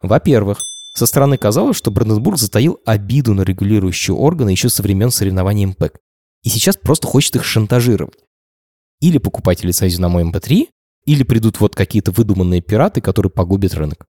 [0.00, 0.62] Во-первых,
[0.94, 5.98] со стороны казалось, что Бранденбург затаил обиду на регулирующие органы еще со времен соревнований МПЭК.
[6.42, 8.18] И сейчас просто хочет их шантажировать.
[9.00, 10.68] Или покупайте лицензию на мой MP3,
[11.06, 14.06] или придут вот какие-то выдуманные пираты, которые погубят рынок.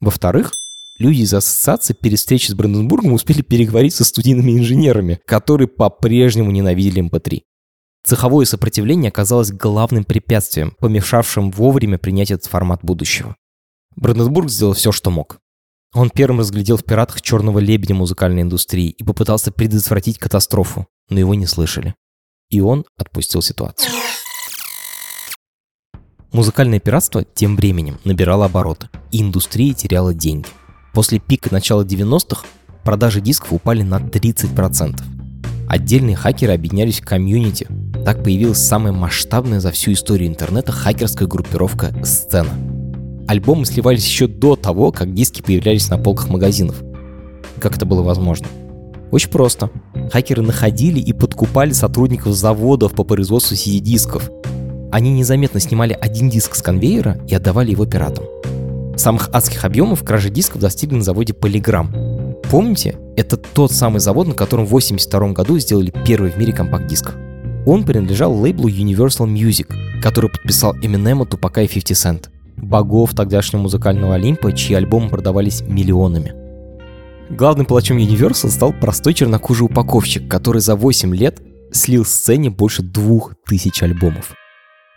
[0.00, 0.52] Во-вторых,
[0.98, 7.02] люди из ассоциации перед встречей с Бранденбургом успели переговорить со студийными инженерами, которые по-прежнему ненавидели
[7.02, 7.42] MP3.
[8.04, 13.36] Цеховое сопротивление оказалось главным препятствием, помешавшим вовремя принять этот формат будущего.
[13.94, 15.38] Бранденбург сделал все, что мог.
[15.94, 21.34] Он первым разглядел в пиратах черного лебедя музыкальной индустрии и попытался предотвратить катастрофу, но его
[21.34, 21.94] не слышали.
[22.50, 23.92] И он отпустил ситуацию.
[26.32, 30.48] Музыкальное пиратство тем временем набирало обороты, и индустрия теряла деньги.
[30.94, 32.46] После пика начала 90-х
[32.84, 35.00] продажи дисков упали на 30%.
[35.68, 37.66] Отдельные хакеры объединялись в комьюнити.
[38.04, 42.50] Так появилась самая масштабная за всю историю интернета хакерская группировка «Сцена».
[43.28, 46.82] Альбомы сливались еще до того, как диски появлялись на полках магазинов.
[47.60, 48.48] Как это было возможно?
[49.12, 49.70] Очень просто.
[50.10, 54.30] Хакеры находили и подкупали сотрудников заводов по производству CD-дисков.
[54.90, 58.24] Они незаметно снимали один диск с конвейера и отдавали его пиратам.
[58.96, 62.40] Самых адских объемов кражи дисков достигли на заводе Polygram.
[62.50, 67.12] Помните, это тот самый завод, на котором в 1982 году сделали первый в мире компакт-диск.
[67.64, 74.14] Он принадлежал лейблу Universal Music, который подписал Eminem, Тупака и 50 Cent богов тогдашнего музыкального
[74.14, 76.34] Олимпа, чьи альбомы продавались миллионами.
[77.30, 81.40] Главным палачом Universal стал простой чернокожий упаковщик, который за 8 лет
[81.72, 84.34] слил сцене больше двух тысяч альбомов.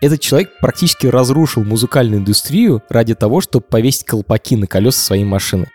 [0.02, 5.68] Этот человек практически разрушил музыкальную индустрию ради того, чтобы повесить колпаки на колеса своей машины.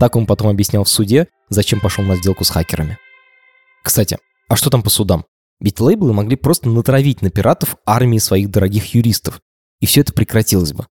[0.00, 2.98] Так он потом объяснял в суде, зачем пошел на сделку с хакерами.
[3.84, 4.18] Кстати,
[4.48, 5.24] а что там по судам?
[5.60, 9.40] Ведь лейблы могли просто натравить на пиратов армии своих дорогих юристов,
[9.80, 10.86] и все это прекратилось бы.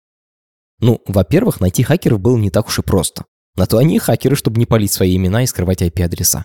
[0.78, 3.24] Ну, во-первых, найти хакеров было не так уж и просто.
[3.56, 6.44] На то они и хакеры, чтобы не палить свои имена и скрывать IP-адреса.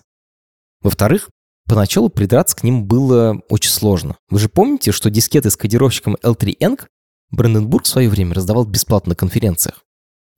[0.80, 1.30] Во-вторых,
[1.66, 4.16] поначалу придраться к ним было очень сложно.
[4.28, 6.86] Вы же помните, что дискеты с кодировщиком L3Eng
[7.30, 9.84] Бранденбург в свое время раздавал бесплатно на конференциях.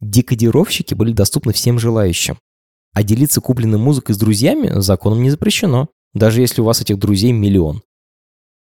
[0.01, 2.39] Декодировщики были доступны всем желающим.
[2.93, 7.32] А делиться купленной музыкой с друзьями законом не запрещено, даже если у вас этих друзей
[7.32, 7.82] миллион.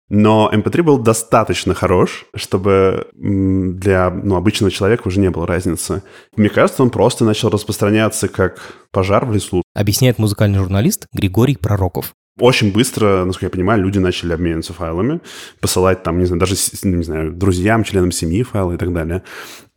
[0.10, 6.02] Но MP3 был достаточно хорош, чтобы для ну, обычного человека уже не было разницы.
[6.38, 9.64] Мне кажется, он просто начал распространяться как пожар в лесу.
[9.74, 12.14] Объясняет музыкальный журналист Григорий Пророков.
[12.40, 15.22] Очень быстро, насколько я понимаю, люди начали обмениваться файлами,
[15.60, 19.24] посылать там, не знаю, даже, не знаю, друзьям, членам семьи файлы и так далее.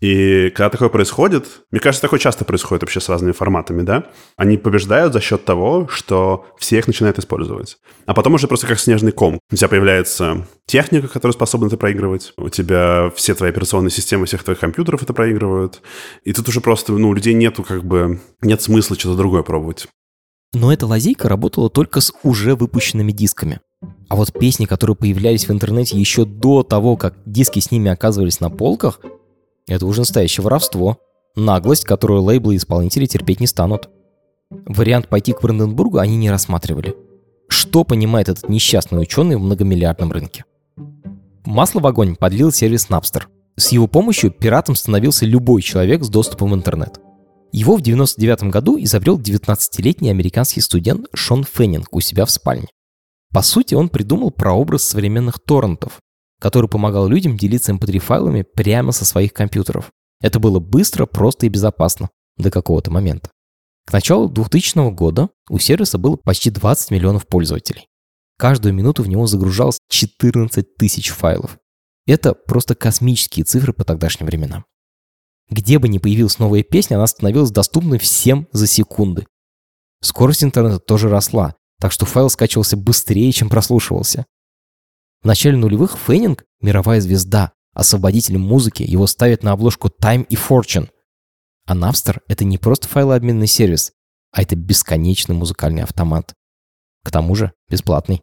[0.00, 4.06] И когда такое происходит, мне кажется, такое часто происходит вообще с разными форматами, да,
[4.36, 7.78] они побеждают за счет того, что все их начинают использовать.
[8.06, 9.38] А потом уже просто как снежный ком.
[9.50, 12.32] У тебя появляется техника, которая способна это проигрывать.
[12.36, 15.82] У тебя все твои операционные системы всех твоих компьютеров это проигрывают.
[16.24, 19.86] И тут уже просто, ну, у людей нету как бы, нет смысла что-то другое пробовать.
[20.52, 23.60] Но эта лазейка работала только с уже выпущенными дисками.
[24.08, 28.40] А вот песни, которые появлялись в интернете еще до того, как диски с ними оказывались
[28.40, 29.00] на полках,
[29.68, 30.98] это уже настоящее воровство.
[31.36, 33.88] Наглость, которую лейблы и исполнители терпеть не станут.
[34.50, 36.96] Вариант пойти к Бранденбургу они не рассматривали.
[37.48, 40.44] Что понимает этот несчастный ученый в многомиллиардном рынке?
[41.44, 43.24] Масло в огонь подлил сервис Napster.
[43.56, 47.00] С его помощью пиратом становился любой человек с доступом в интернет–
[47.52, 52.68] его в 1999 году изобрел 19-летний американский студент Шон Феннинг у себя в спальне.
[53.32, 55.98] По сути, он придумал прообраз современных торрентов.
[56.40, 59.90] который помогал людям делиться mp3-файлами прямо со своих компьютеров.
[60.22, 63.28] Это было быстро, просто и безопасно до какого-то момента.
[63.86, 67.88] К началу 2000 года у сервиса было почти 20 миллионов пользователей.
[68.38, 71.58] Каждую минуту в него загружалось 14 тысяч файлов.
[72.06, 74.64] Это просто космические цифры по тогдашним временам.
[75.50, 79.26] Где бы ни появилась новая песня, она становилась доступной всем за секунды.
[80.00, 84.26] Скорость интернета тоже росла, так что файл скачивался быстрее, чем прослушивался.
[85.22, 90.88] В начале нулевых Феннинг– мировая звезда, освободитель музыки, его ставят на обложку Time и Fortune.
[91.66, 93.92] А Napster– это не просто файлообменный сервис,
[94.32, 96.32] а это бесконечный музыкальный автомат.
[97.04, 98.22] К тому же бесплатный.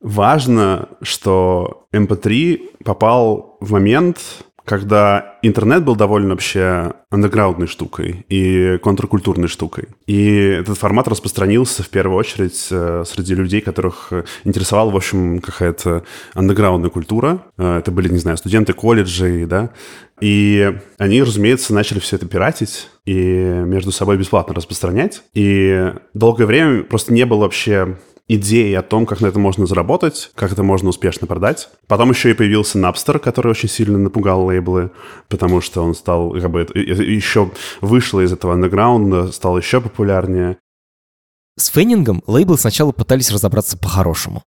[0.00, 9.48] Важно, что MP3 попал в момент, когда интернет был довольно вообще андеграундной штукой и контркультурной
[9.48, 9.88] штукой.
[10.06, 14.12] И этот формат распространился в первую очередь э, среди людей, которых
[14.44, 16.04] интересовала, в общем, какая-то
[16.34, 17.40] андеграундная культура.
[17.56, 19.70] Э, это были, не знаю, студенты колледжей, да,
[20.20, 25.22] и они, разумеется, начали все это пиратить и между собой бесплатно распространять.
[25.32, 27.96] И долгое время просто не было вообще
[28.28, 31.70] идеи о том, как на это можно заработать, как это можно успешно продать.
[31.86, 34.90] Потом еще и появился Napster, который очень сильно напугал лейблы,
[35.28, 37.50] потому что он стал, как бы, еще
[37.80, 40.58] вышло из этого андеграунда, стал еще популярнее.
[41.56, 44.42] С феннингом лейблы сначала пытались разобраться по-хорошему.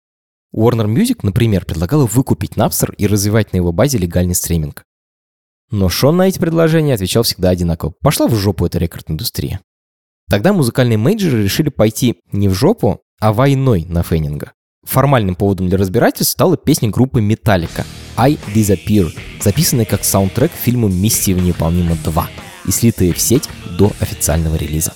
[0.54, 4.84] Warner Music, например, предлагала выкупить Napster и развивать на его базе легальный стриминг.
[5.70, 7.92] Но Шон на эти предложения отвечал всегда одинаково.
[8.00, 9.60] Пошла в жопу эта рекорд-индустрия.
[10.30, 14.52] Тогда музыкальные мейджоры решили пойти не в жопу, а войной на Феннинга.
[14.84, 17.84] Формальным поводом для разбирательств стала песня группы Metallica
[18.16, 22.24] «I Disappear», записанная как саундтрек к фильму «Миссия невыполнима 2»
[22.66, 23.48] и слитая в сеть
[23.78, 24.94] до официального релиза.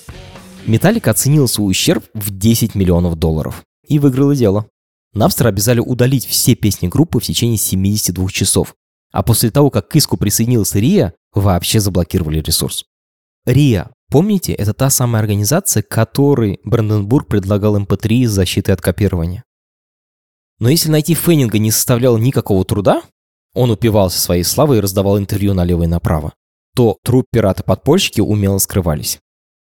[0.66, 4.66] Металлика оценила свой ущерб в 10 миллионов долларов и выиграла дело.
[5.12, 8.75] Напстер обязали удалить все песни группы в течение 72 часов,
[9.11, 12.85] а после того, как к иску присоединился Рия, вообще заблокировали ресурс.
[13.45, 19.45] Рия Помните, это та самая организация, которой Бранденбург предлагал MP3 с защитой от копирования.
[20.59, 23.03] Но если найти Феннинга не составляло никакого труда,
[23.55, 26.35] он упивался своей славой и раздавал интервью налево и направо,
[26.75, 29.21] то труп пираты-подпольщики умело скрывались.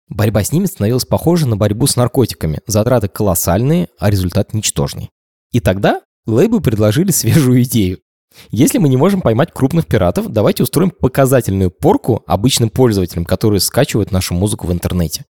[0.08, 2.60] Борьба с ними становилась похожа на борьбу с наркотиками.
[2.66, 5.10] Затраты колоссальные, а результат ничтожный.
[5.52, 7.98] И тогда лейбы предложили свежую идею
[8.50, 14.12] если мы не можем поймать крупных пиратов, давайте устроим показательную порку обычным пользователям, которые скачивают
[14.12, 15.24] нашу музыку в интернете.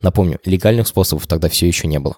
[0.00, 2.16] Напомню, легальных способов тогда все еще не было.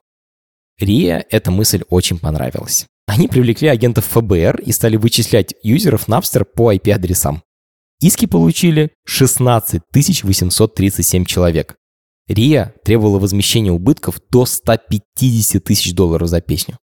[0.78, 2.86] Рия эта мысль очень понравилась.
[3.06, 7.42] Они привлекли агентов ФБР и стали вычислять юзеров Napster по IP-адресам.
[8.00, 11.76] Иски получили 16 837 человек.
[12.28, 16.78] РИА требовала возмещения убытков до 150 тысяч долларов за песню.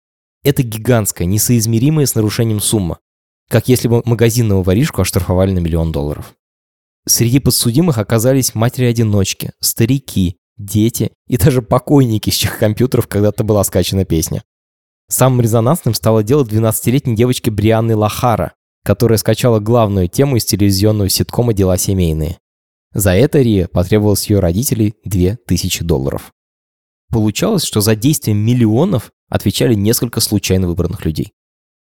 [0.44, 3.00] Это гигантская, несоизмеримая с нарушением сумма
[3.50, 6.34] как если бы магазинного воришку оштрафовали на миллион долларов.
[7.06, 14.06] Среди подсудимых оказались матери-одиночки, старики, дети и даже покойники, с чьих компьютеров когда-то была скачана
[14.06, 14.44] песня.
[15.10, 21.54] Самым резонансным стало дело 12-летней девочки Брианны Лахара, которая скачала главную тему из телевизионного ситкома
[21.54, 22.38] «Дела семейные».
[22.94, 26.32] За это Рия потребовалось ее родителей 2000 долларов.
[27.12, 31.34] Получалось, что за действия миллионов отвечали несколько случайно выбранных людей.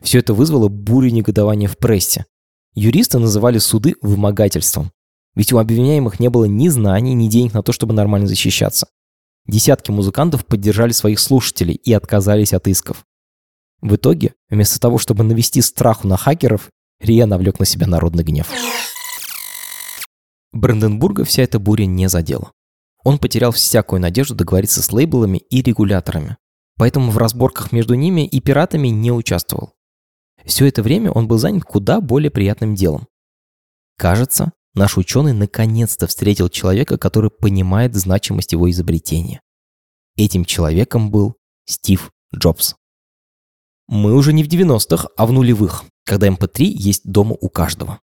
[0.01, 2.25] Все это вызвало бурю негодования в прессе.
[2.73, 4.91] Юристы называли суды вымогательством.
[5.35, 8.87] Ведь у обвиняемых не было ни знаний, ни денег на то, чтобы нормально защищаться.
[9.45, 13.05] Десятки музыкантов поддержали своих слушателей и отказались от исков.
[13.81, 18.47] В итоге, вместо того, чтобы навести страху на хакеров, Рия навлек на себя народный гнев.
[20.51, 22.51] Бранденбурга вся эта буря не задела.
[23.03, 26.37] Он потерял всякую надежду договориться с лейблами и регуляторами.
[26.77, 29.73] Поэтому в разборках между ними и пиратами не участвовал.
[30.45, 33.07] Все это время он был занят куда более приятным делом.
[33.97, 39.41] Кажется, наш ученый наконец-то встретил человека, который понимает значимость его изобретения.
[40.17, 41.35] Этим человеком был
[41.65, 42.75] Стив Джобс.
[43.87, 47.99] Мы уже не в 90-х, а в нулевых, когда MP3 эм есть дома у каждого.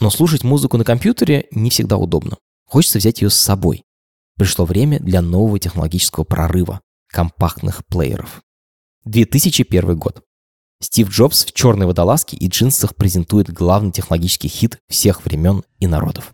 [0.00, 2.38] Но слушать музыку на компьютере не всегда удобно.
[2.66, 3.84] Хочется взять ее с собой.
[4.36, 8.42] Пришло время для нового технологического прорыва– компактных плееров.
[9.04, 10.22] 2001 год.
[10.80, 16.32] Стив Джобс в черной водолазке и джинсах презентует главный технологический хит всех времен и народов.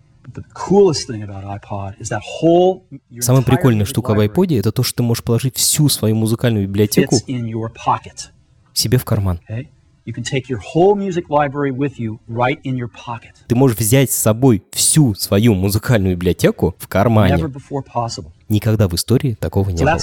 [3.20, 7.16] Самая прикольная штука в iPod это то, что ты можешь положить всю свою музыкальную библиотеку
[8.74, 9.40] себе в карман.
[13.49, 17.51] Ты можешь взять с собой всю свою музыкальную библиотеку в кармане.
[18.51, 19.99] Никогда в истории такого не было.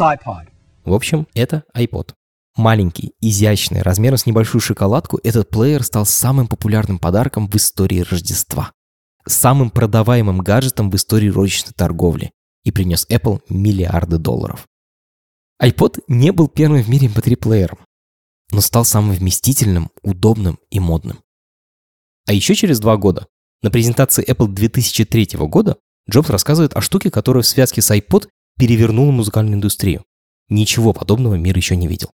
[0.84, 2.14] В общем, это iPod.
[2.58, 8.74] Маленький, изящный, размером с небольшую шоколадку, этот плеер стал самым популярным подарком в истории Рождества.
[9.26, 12.32] Самым продаваемым гаджетом в истории розничной торговли
[12.64, 14.68] и принес Apple миллиарды долларов.
[15.64, 17.80] iPod не был первым в мире MP3-плеером,
[18.52, 21.20] но стал самым вместительным, удобным и модным.
[22.28, 23.28] А еще через два года,
[23.62, 25.78] на презентации Apple 2003 года,
[26.10, 28.28] Джобс рассказывает о штуке, которая в связке с iPod
[28.58, 30.04] перевернула музыкальную индустрию.
[30.50, 32.10] Ничего подобного мир еще не видел.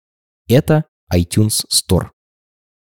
[0.50, 2.08] Это iTunes Store.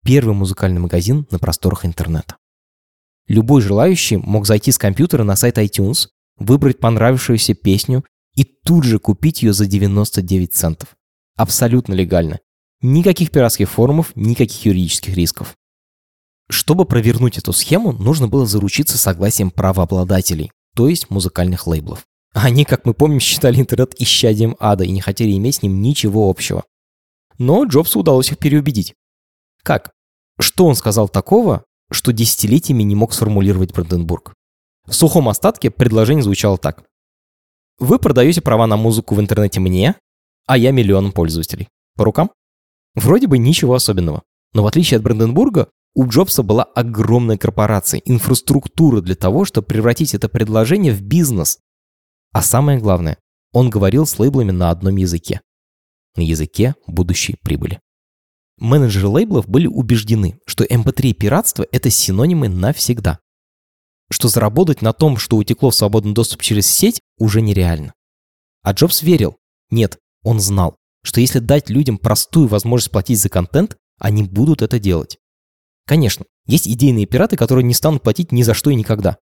[0.05, 2.37] Первый музыкальный магазин на просторах интернета.
[3.27, 8.05] Любой желающий мог зайти с компьютера на сайт iTunes, выбрать понравившуюся песню
[8.35, 10.95] и тут же купить ее за 99 центов.
[11.35, 12.41] Абсолютно легально.
[12.81, 15.55] Никаких пиратских форумов, никаких юридических рисков.
[16.51, 22.05] Чтобы провернуть эту схему, нужно было заручиться согласием правообладателей, то есть музыкальных лейблов.
[22.35, 26.29] Они, как мы помним, считали интернет исчадием ада и не хотели иметь с ним ничего
[26.29, 26.63] общего.
[27.37, 28.95] Но Джобсу удалось их переубедить.
[29.63, 29.91] Как?
[30.39, 34.33] Что он сказал такого, что десятилетиями не мог сформулировать Бранденбург?
[34.85, 36.83] В сухом остатке предложение звучало так.
[37.79, 39.95] Вы продаете права на музыку в интернете мне,
[40.47, 41.67] а я миллионам пользователей.
[41.95, 42.31] По рукам?
[42.95, 44.23] Вроде бы ничего особенного.
[44.53, 50.13] Но в отличие от Бранденбурга, у Джобса была огромная корпорация, инфраструктура для того, чтобы превратить
[50.15, 51.59] это предложение в бизнес.
[52.31, 53.17] А самое главное,
[53.51, 55.41] он говорил с лейблами на одном языке.
[56.17, 57.79] На языке будущей прибыли.
[58.57, 63.19] Менеджеры лейблов были убеждены, что MP3 и пиратство– это синонимы навсегда
[64.09, 67.93] что заработать на том, что утекло в свободный доступ через сеть, уже нереально.
[68.63, 69.37] А Джобс верил.
[69.69, 74.79] Нет, он знал, что если дать людям простую возможность платить за контент, они будут это
[74.79, 75.17] делать.
[75.85, 79.17] Конечно, есть идейные пираты, которые не станут платить ни за что и никогда.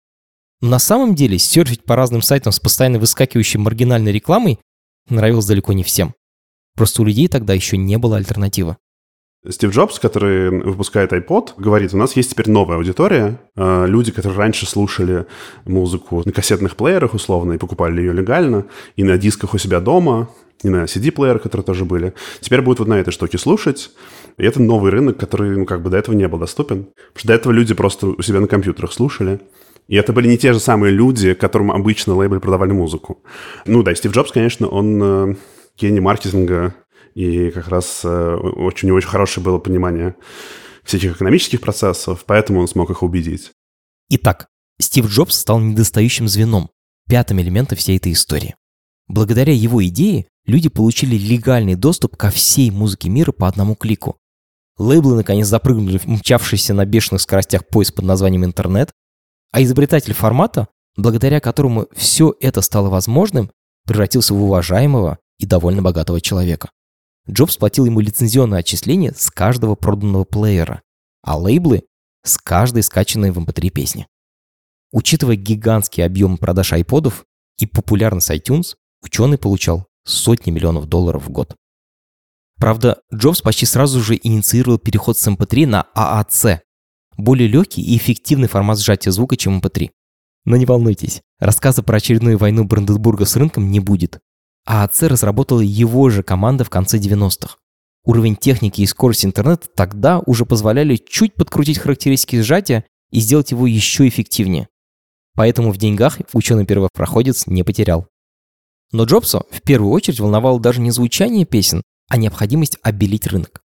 [0.62, 4.60] Но на самом деле серфить по разным сайтам с постоянно выскакивающей маргинальной рекламой
[5.10, 6.14] нравилось далеко не всем.
[6.76, 8.78] Просто у людей тогда еще не было альтернативы.
[9.49, 14.38] Стив Джобс, который выпускает iPod, говорит, у нас есть теперь новая аудитория, э, люди, которые
[14.39, 15.26] раньше слушали
[15.65, 18.65] музыку на кассетных плеерах условно и покупали ее легально,
[18.95, 20.30] и на дисках у себя дома,
[20.63, 23.91] и на CD-плеерах, которые тоже были, теперь будут вот на этой штуке слушать,
[24.38, 26.86] и это новый рынок, который, ну, как бы до этого не был доступен.
[26.86, 29.41] Потому что до этого люди просто у себя на компьютерах слушали.
[29.89, 33.21] И это были не те же самые люди, которым обычно лейблы продавали музыку.
[33.65, 35.36] Ну да, Стив Джобс, конечно, он э,
[35.78, 36.76] гений маркетинга
[37.15, 40.15] и как раз э, очень очень хорошее было понимание
[40.84, 43.51] всех экономических процессов, поэтому он смог их убедить.
[44.09, 44.47] Итак,
[44.80, 46.69] Стив Джобс стал недостающим звеном,
[47.07, 48.55] пятым элементом всей этой истории.
[49.07, 54.17] Благодаря его идее люди получили легальный доступ ко всей музыке мира по одному клику.
[54.78, 58.91] Лейблы наконец запрыгнули в мчавшийся на бешеных скоростях поезд под названием интернет,
[59.51, 60.67] а изобретатель формата,
[60.97, 63.51] благодаря которому все это стало возможным,
[63.86, 66.72] превратился в уважаемого и довольно богатого человека.
[67.30, 70.82] Джобс платил ему лицензионное отчисление с каждого проданного плеера,
[71.22, 71.84] а лейблы–
[72.24, 74.08] с каждой скачанной в MP3 эм песни.
[74.94, 77.26] Учитывая гигантские объемы продаж айподов
[77.58, 81.56] и популярность iTunes, ученый получал сотни миллионов долларов в год.
[82.58, 86.60] Правда, Джобс почти сразу же инициировал переход с MP3 эм на AAC–
[87.18, 89.84] более легкий и эффективный формат сжатия звука, чем MP3.
[89.84, 89.89] Эм
[90.46, 94.22] Но не волнуйтесь, рассказа про очередную войну Бранденбурга с рынком не будет.
[94.66, 97.57] А АЦ разработала его же команда в конце 90-х.
[98.05, 103.68] Уровень техники и скорость интернета тогда уже позволяли чуть подкрутить характеристики сжатия и сделать его
[103.68, 104.68] еще эффективнее.
[105.36, 108.07] Поэтому в деньгах ученый первопроходец не потерял.
[108.91, 113.61] Но Джобса в первую очередь волновало даже не звучание песен, а необходимость обелить рынок.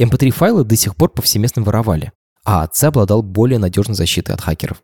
[0.00, 2.12] MP3-файлы до сих пор повсеместно воровали,
[2.44, 4.82] а ААЦ обладал более надежной защитой от хакеров.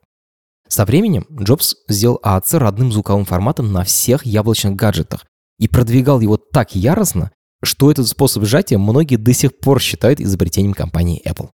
[0.68, 5.24] Со временем Джобс сделал ААЦ родным звуковым форматом на всех яблочных гаджетах
[5.58, 7.32] и продвигал его так яростно,
[7.62, 11.50] что этот способ сжатия многие до сих пор считают изобретением компании Apple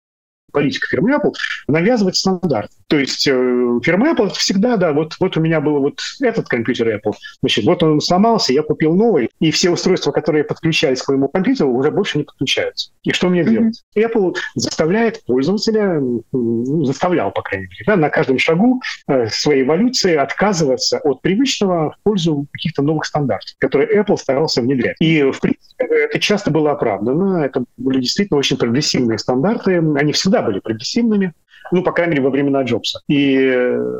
[0.51, 1.33] политика фирмы Apple
[1.67, 2.71] навязывать стандарт.
[2.87, 6.87] То есть э, фирма Apple всегда, да, вот, вот у меня был вот этот компьютер
[6.87, 11.27] Apple, значит, вот он сломался, я купил новый, и все устройства, которые подключались к моему
[11.27, 12.91] компьютеру, уже больше не подключаются.
[13.03, 13.49] И что мне mm-hmm.
[13.49, 13.83] делать?
[13.95, 20.15] Apple заставляет пользователя, ну, заставлял, по крайней мере, да, на каждом шагу э, своей эволюции
[20.15, 24.95] отказываться от привычного в пользу каких-то новых стандартов, которые Apple старался внедрять.
[24.99, 30.38] И, в принципе, это часто было оправдано, это были действительно очень прогрессивные стандарты, они всегда
[30.41, 31.33] были прогрессивными,
[31.71, 33.01] ну, по крайней мере, во времена Джобса.
[33.07, 33.37] И,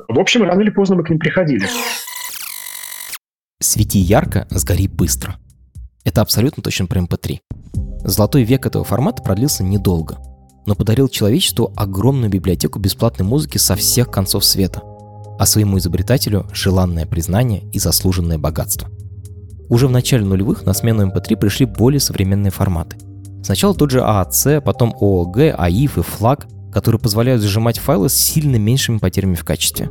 [0.08, 1.68] в общем, рано или поздно мы к ним приходили.
[3.62, 5.36] Свети ярко, сгори быстро.
[6.06, 7.40] Это абсолютно точно про MP3.
[8.04, 10.18] Золотой век этого формата продлился недолго,
[10.66, 14.82] но подарил человечеству огромную библиотеку бесплатной музыки со всех концов света,
[15.38, 18.90] а своему изобретателю желанное признание и заслуженное богатство.
[19.68, 22.98] Уже в начале нулевых на смену MP3 пришли более современные форматы.
[23.44, 28.58] Сначала тот же ААЦ, потом ООГ, АИФ и флаг, которые позволяют сжимать файлы с сильно
[28.58, 29.90] меньшими потерями в качестве.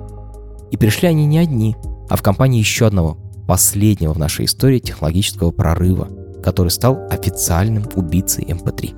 [0.70, 1.76] И пришли они не одни,
[2.08, 6.08] а в компании еще одного, последнего в нашей истории технологического прорыва,
[6.42, 8.94] который стал официальным убийцей MP3.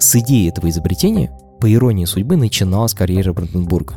[0.00, 3.94] С идеей этого изобретения, по иронии судьбы, начиналась карьера Бранденбурга.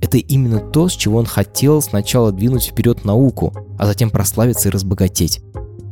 [0.00, 4.72] Это именно то, с чего он хотел сначала двинуть вперед науку, а затем прославиться и
[4.72, 5.40] разбогатеть.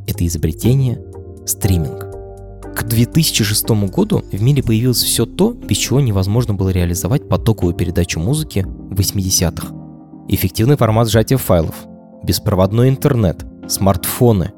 [0.07, 1.03] Это изобретение–
[1.47, 2.12] стриминг.
[2.75, 8.19] К 2006 году в мире появилось все то, без чего невозможно было реализовать потоковую передачу
[8.19, 9.69] музыки в 80-х.
[10.29, 11.75] Эффективный формат сжатия файлов,
[12.23, 14.53] беспроводной интернет, смартфоны,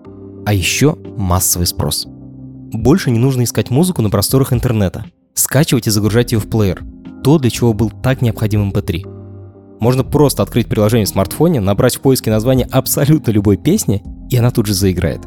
[0.46, 2.06] а еще массовый спрос.
[2.06, 5.04] Больше не нужно искать музыку на просторах интернета,
[5.34, 6.84] скачивать и загружать ее в плеер,
[7.24, 9.02] то, для чего был так необходим MP3.
[9.02, 14.36] Эм Можно просто открыть приложение в смартфоне, набрать в поиске название абсолютно любой песни, и
[14.36, 15.22] она тут же заиграет.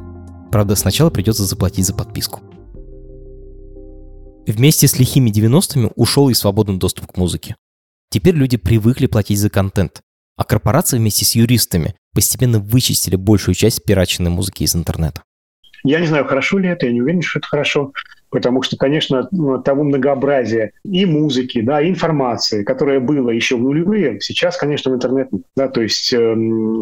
[0.52, 2.42] Правда, сначала придется заплатить за подписку.
[4.48, 7.58] Вместе с лихими 90-ми ушел и свободный доступ к музыке.
[8.10, 10.00] Теперь люди привыкли платить за контент,
[10.38, 15.22] а корпорации вместе с юристами постепенно вычистили большую часть пираченной музыки из интернета.
[15.84, 17.92] Я не знаю, хорошо ли это, я не уверен, что это хорошо,
[18.30, 23.62] потому что, конечно, ну, того многообразия и музыки, да, и информации, которое было еще в
[23.62, 25.42] нулевые, сейчас, конечно, в интернет нет.
[25.58, 26.36] Да, то есть э,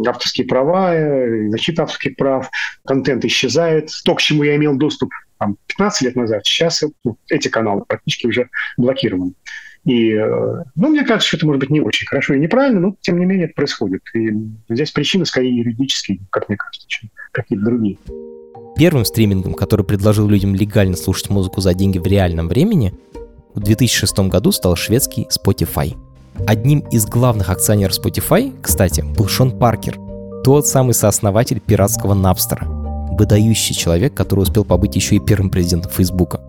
[0.07, 2.47] авторские права, э, защита авторских прав,
[2.85, 3.89] контент исчезает.
[4.05, 8.27] То, к чему я имел доступ там, 15 лет назад, сейчас ну, эти каналы практически
[8.27, 9.33] уже блокированы.
[9.85, 12.95] И, э, ну, мне кажется, что это может быть не очень хорошо и неправильно, но
[13.01, 14.01] тем не менее это происходит.
[14.15, 14.31] И
[14.67, 17.97] здесь причины скорее юридические, как мне кажется, чем какие-то другие.
[18.75, 22.93] Первым стримингом, который предложил людям легально слушать музыку за деньги в реальном времени,
[23.53, 25.95] в 2006 году стал шведский Spotify.
[26.47, 29.97] Одним из главных акционеров Spotify, кстати, был Шон Паркер,
[30.43, 32.67] тот самый сооснователь пиратского Напстера,
[33.15, 36.41] выдающий человек, который успел побыть еще и первым президентом Фейсбука.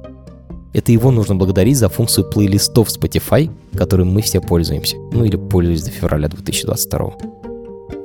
[0.72, 4.96] Это его нужно благодарить за функцию плейлистов Spotify, которой мы все пользуемся.
[5.12, 7.12] Ну или пользуюсь до февраля 2022.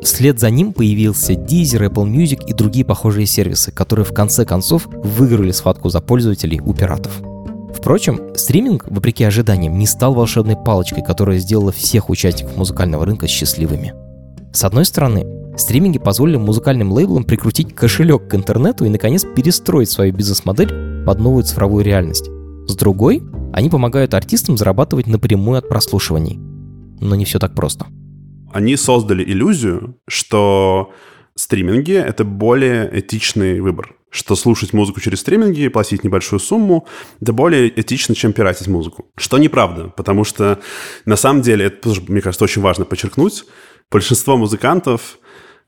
[0.01, 4.87] Вслед за ним появился Deezer, Apple Music и другие похожие сервисы, которые в конце концов
[4.87, 7.21] выиграли схватку за пользователей у пиратов.
[7.75, 13.93] Впрочем, стриминг, вопреки ожиданиям, не стал волшебной палочкой, которая сделала всех участников музыкального рынка счастливыми.
[14.53, 15.25] С одной стороны,
[15.57, 21.43] стриминги позволили музыкальным лейблам прикрутить кошелек к интернету и, наконец, перестроить свою бизнес-модель под новую
[21.43, 22.29] цифровую реальность.
[22.67, 23.23] С другой,
[23.53, 26.39] они помогают артистам зарабатывать напрямую от прослушиваний.
[26.99, 27.87] Но не все так просто.
[28.53, 30.91] Они создали иллюзию, что
[31.35, 33.95] стриминги— это более этичный выбор.
[34.09, 36.85] Что слушать музыку через стриминги и платить небольшую сумму—
[37.21, 39.05] это более этично, чем пиратить музыку.
[39.15, 40.59] Что неправда, потому что
[41.05, 43.45] на самом деле, это мне кажется, очень важно подчеркнуть,
[43.89, 45.17] большинство музыкантов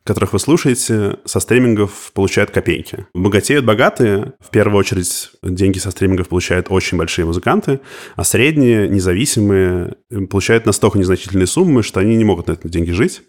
[0.03, 3.07] которых вы слушаете, со стримингов получают копейки.
[3.13, 4.33] Богатеют богатые.
[4.39, 7.79] В первую очередь деньги со стримингов получают очень большие музыканты,
[8.15, 9.95] а средние, независимые,
[10.29, 13.23] получают настолько незначительные суммы, что они не могут на эти деньги жить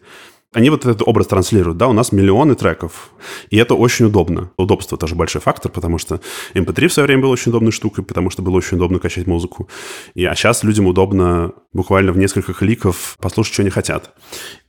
[0.54, 3.10] они вот этот образ транслируют, да, у нас миллионы треков,
[3.50, 4.52] и это очень удобно.
[4.56, 6.20] Удобство тоже большой фактор, потому что
[6.54, 9.68] MP3 в свое время был очень удобной штукой, потому что было очень удобно качать музыку.
[10.14, 14.12] И, а сейчас людям удобно буквально в несколько кликов послушать, что они хотят.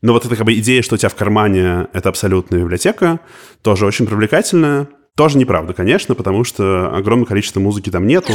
[0.02, 3.20] Но вот эта как бы идея, что у тебя в кармане это абсолютная библиотека,
[3.62, 4.88] тоже очень привлекательная.
[5.16, 8.34] Тоже неправда, конечно, потому что огромное количество музыки там нету.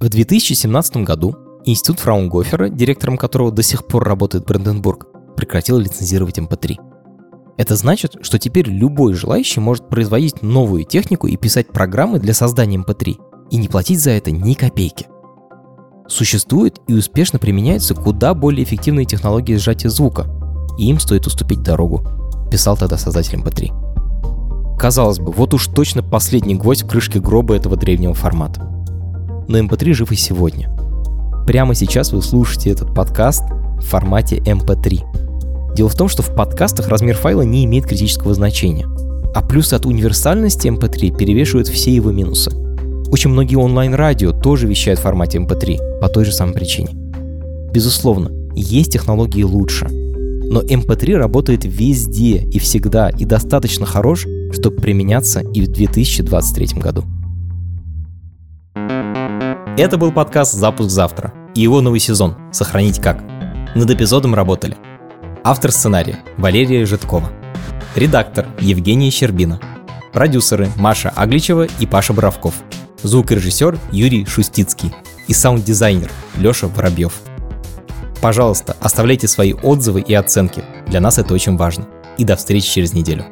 [0.00, 1.34] В 2017 году
[1.64, 5.06] Институт Фраунгофера, директором которого до сих пор работает Бранденбург,
[5.38, 6.76] прекратил лицензировать MP3.
[6.78, 6.84] Эм
[7.56, 12.76] Это значит, что теперь любой желающий может производить новую технику и писать программы для создания
[12.78, 15.06] MP3 эм и не платить за это ни копейки.
[16.08, 20.26] Существуют и успешно применяются куда более эффективные технологии сжатия звука,
[20.76, 22.02] и им стоит уступить дорогу,
[22.50, 23.68] писал тогда создатель MP3.
[23.68, 28.62] Эм Казалось бы, вот уж точно последний гвоздь в крышке гроба этого древнего формата.
[29.46, 30.68] Но MP3 жив и сегодня.
[31.46, 33.44] Прямо сейчас вы слушаете этот подкаст
[33.78, 35.27] в формате MP3.
[35.78, 38.88] Дело в том, что в подкастах размер файла не имеет критического значения.
[39.32, 42.50] А плюсы от универсальности MP3 перевешивают все его минусы.
[43.12, 46.88] Очень многие онлайн-радио тоже вещают в формате MP3 по той же самой причине.
[47.72, 49.86] Безусловно, есть технологии лучше.
[49.88, 57.04] Но MP3 работает везде и всегда и достаточно хорош, чтобы применяться и в 2023 году.
[59.76, 63.22] Это был подкаст «Запуск завтра» и его новый сезон «Сохранить как».
[63.76, 64.76] Над эпизодом работали–
[65.44, 67.30] Автор сценария Валерия Житкова.
[67.94, 69.60] Редактор Евгения Щербина.
[70.12, 72.54] Продюсеры Маша Агличева и Паша Боровков.
[73.02, 74.92] Звукорежиссер Юрий Шустицкий.
[75.28, 77.12] И саунд-дизайнер Леша Воробьев.
[78.20, 80.64] Пожалуйста, оставляйте свои отзывы и оценки.
[80.88, 81.86] Для нас это очень важно.
[82.16, 83.24] И до встречи через неделю.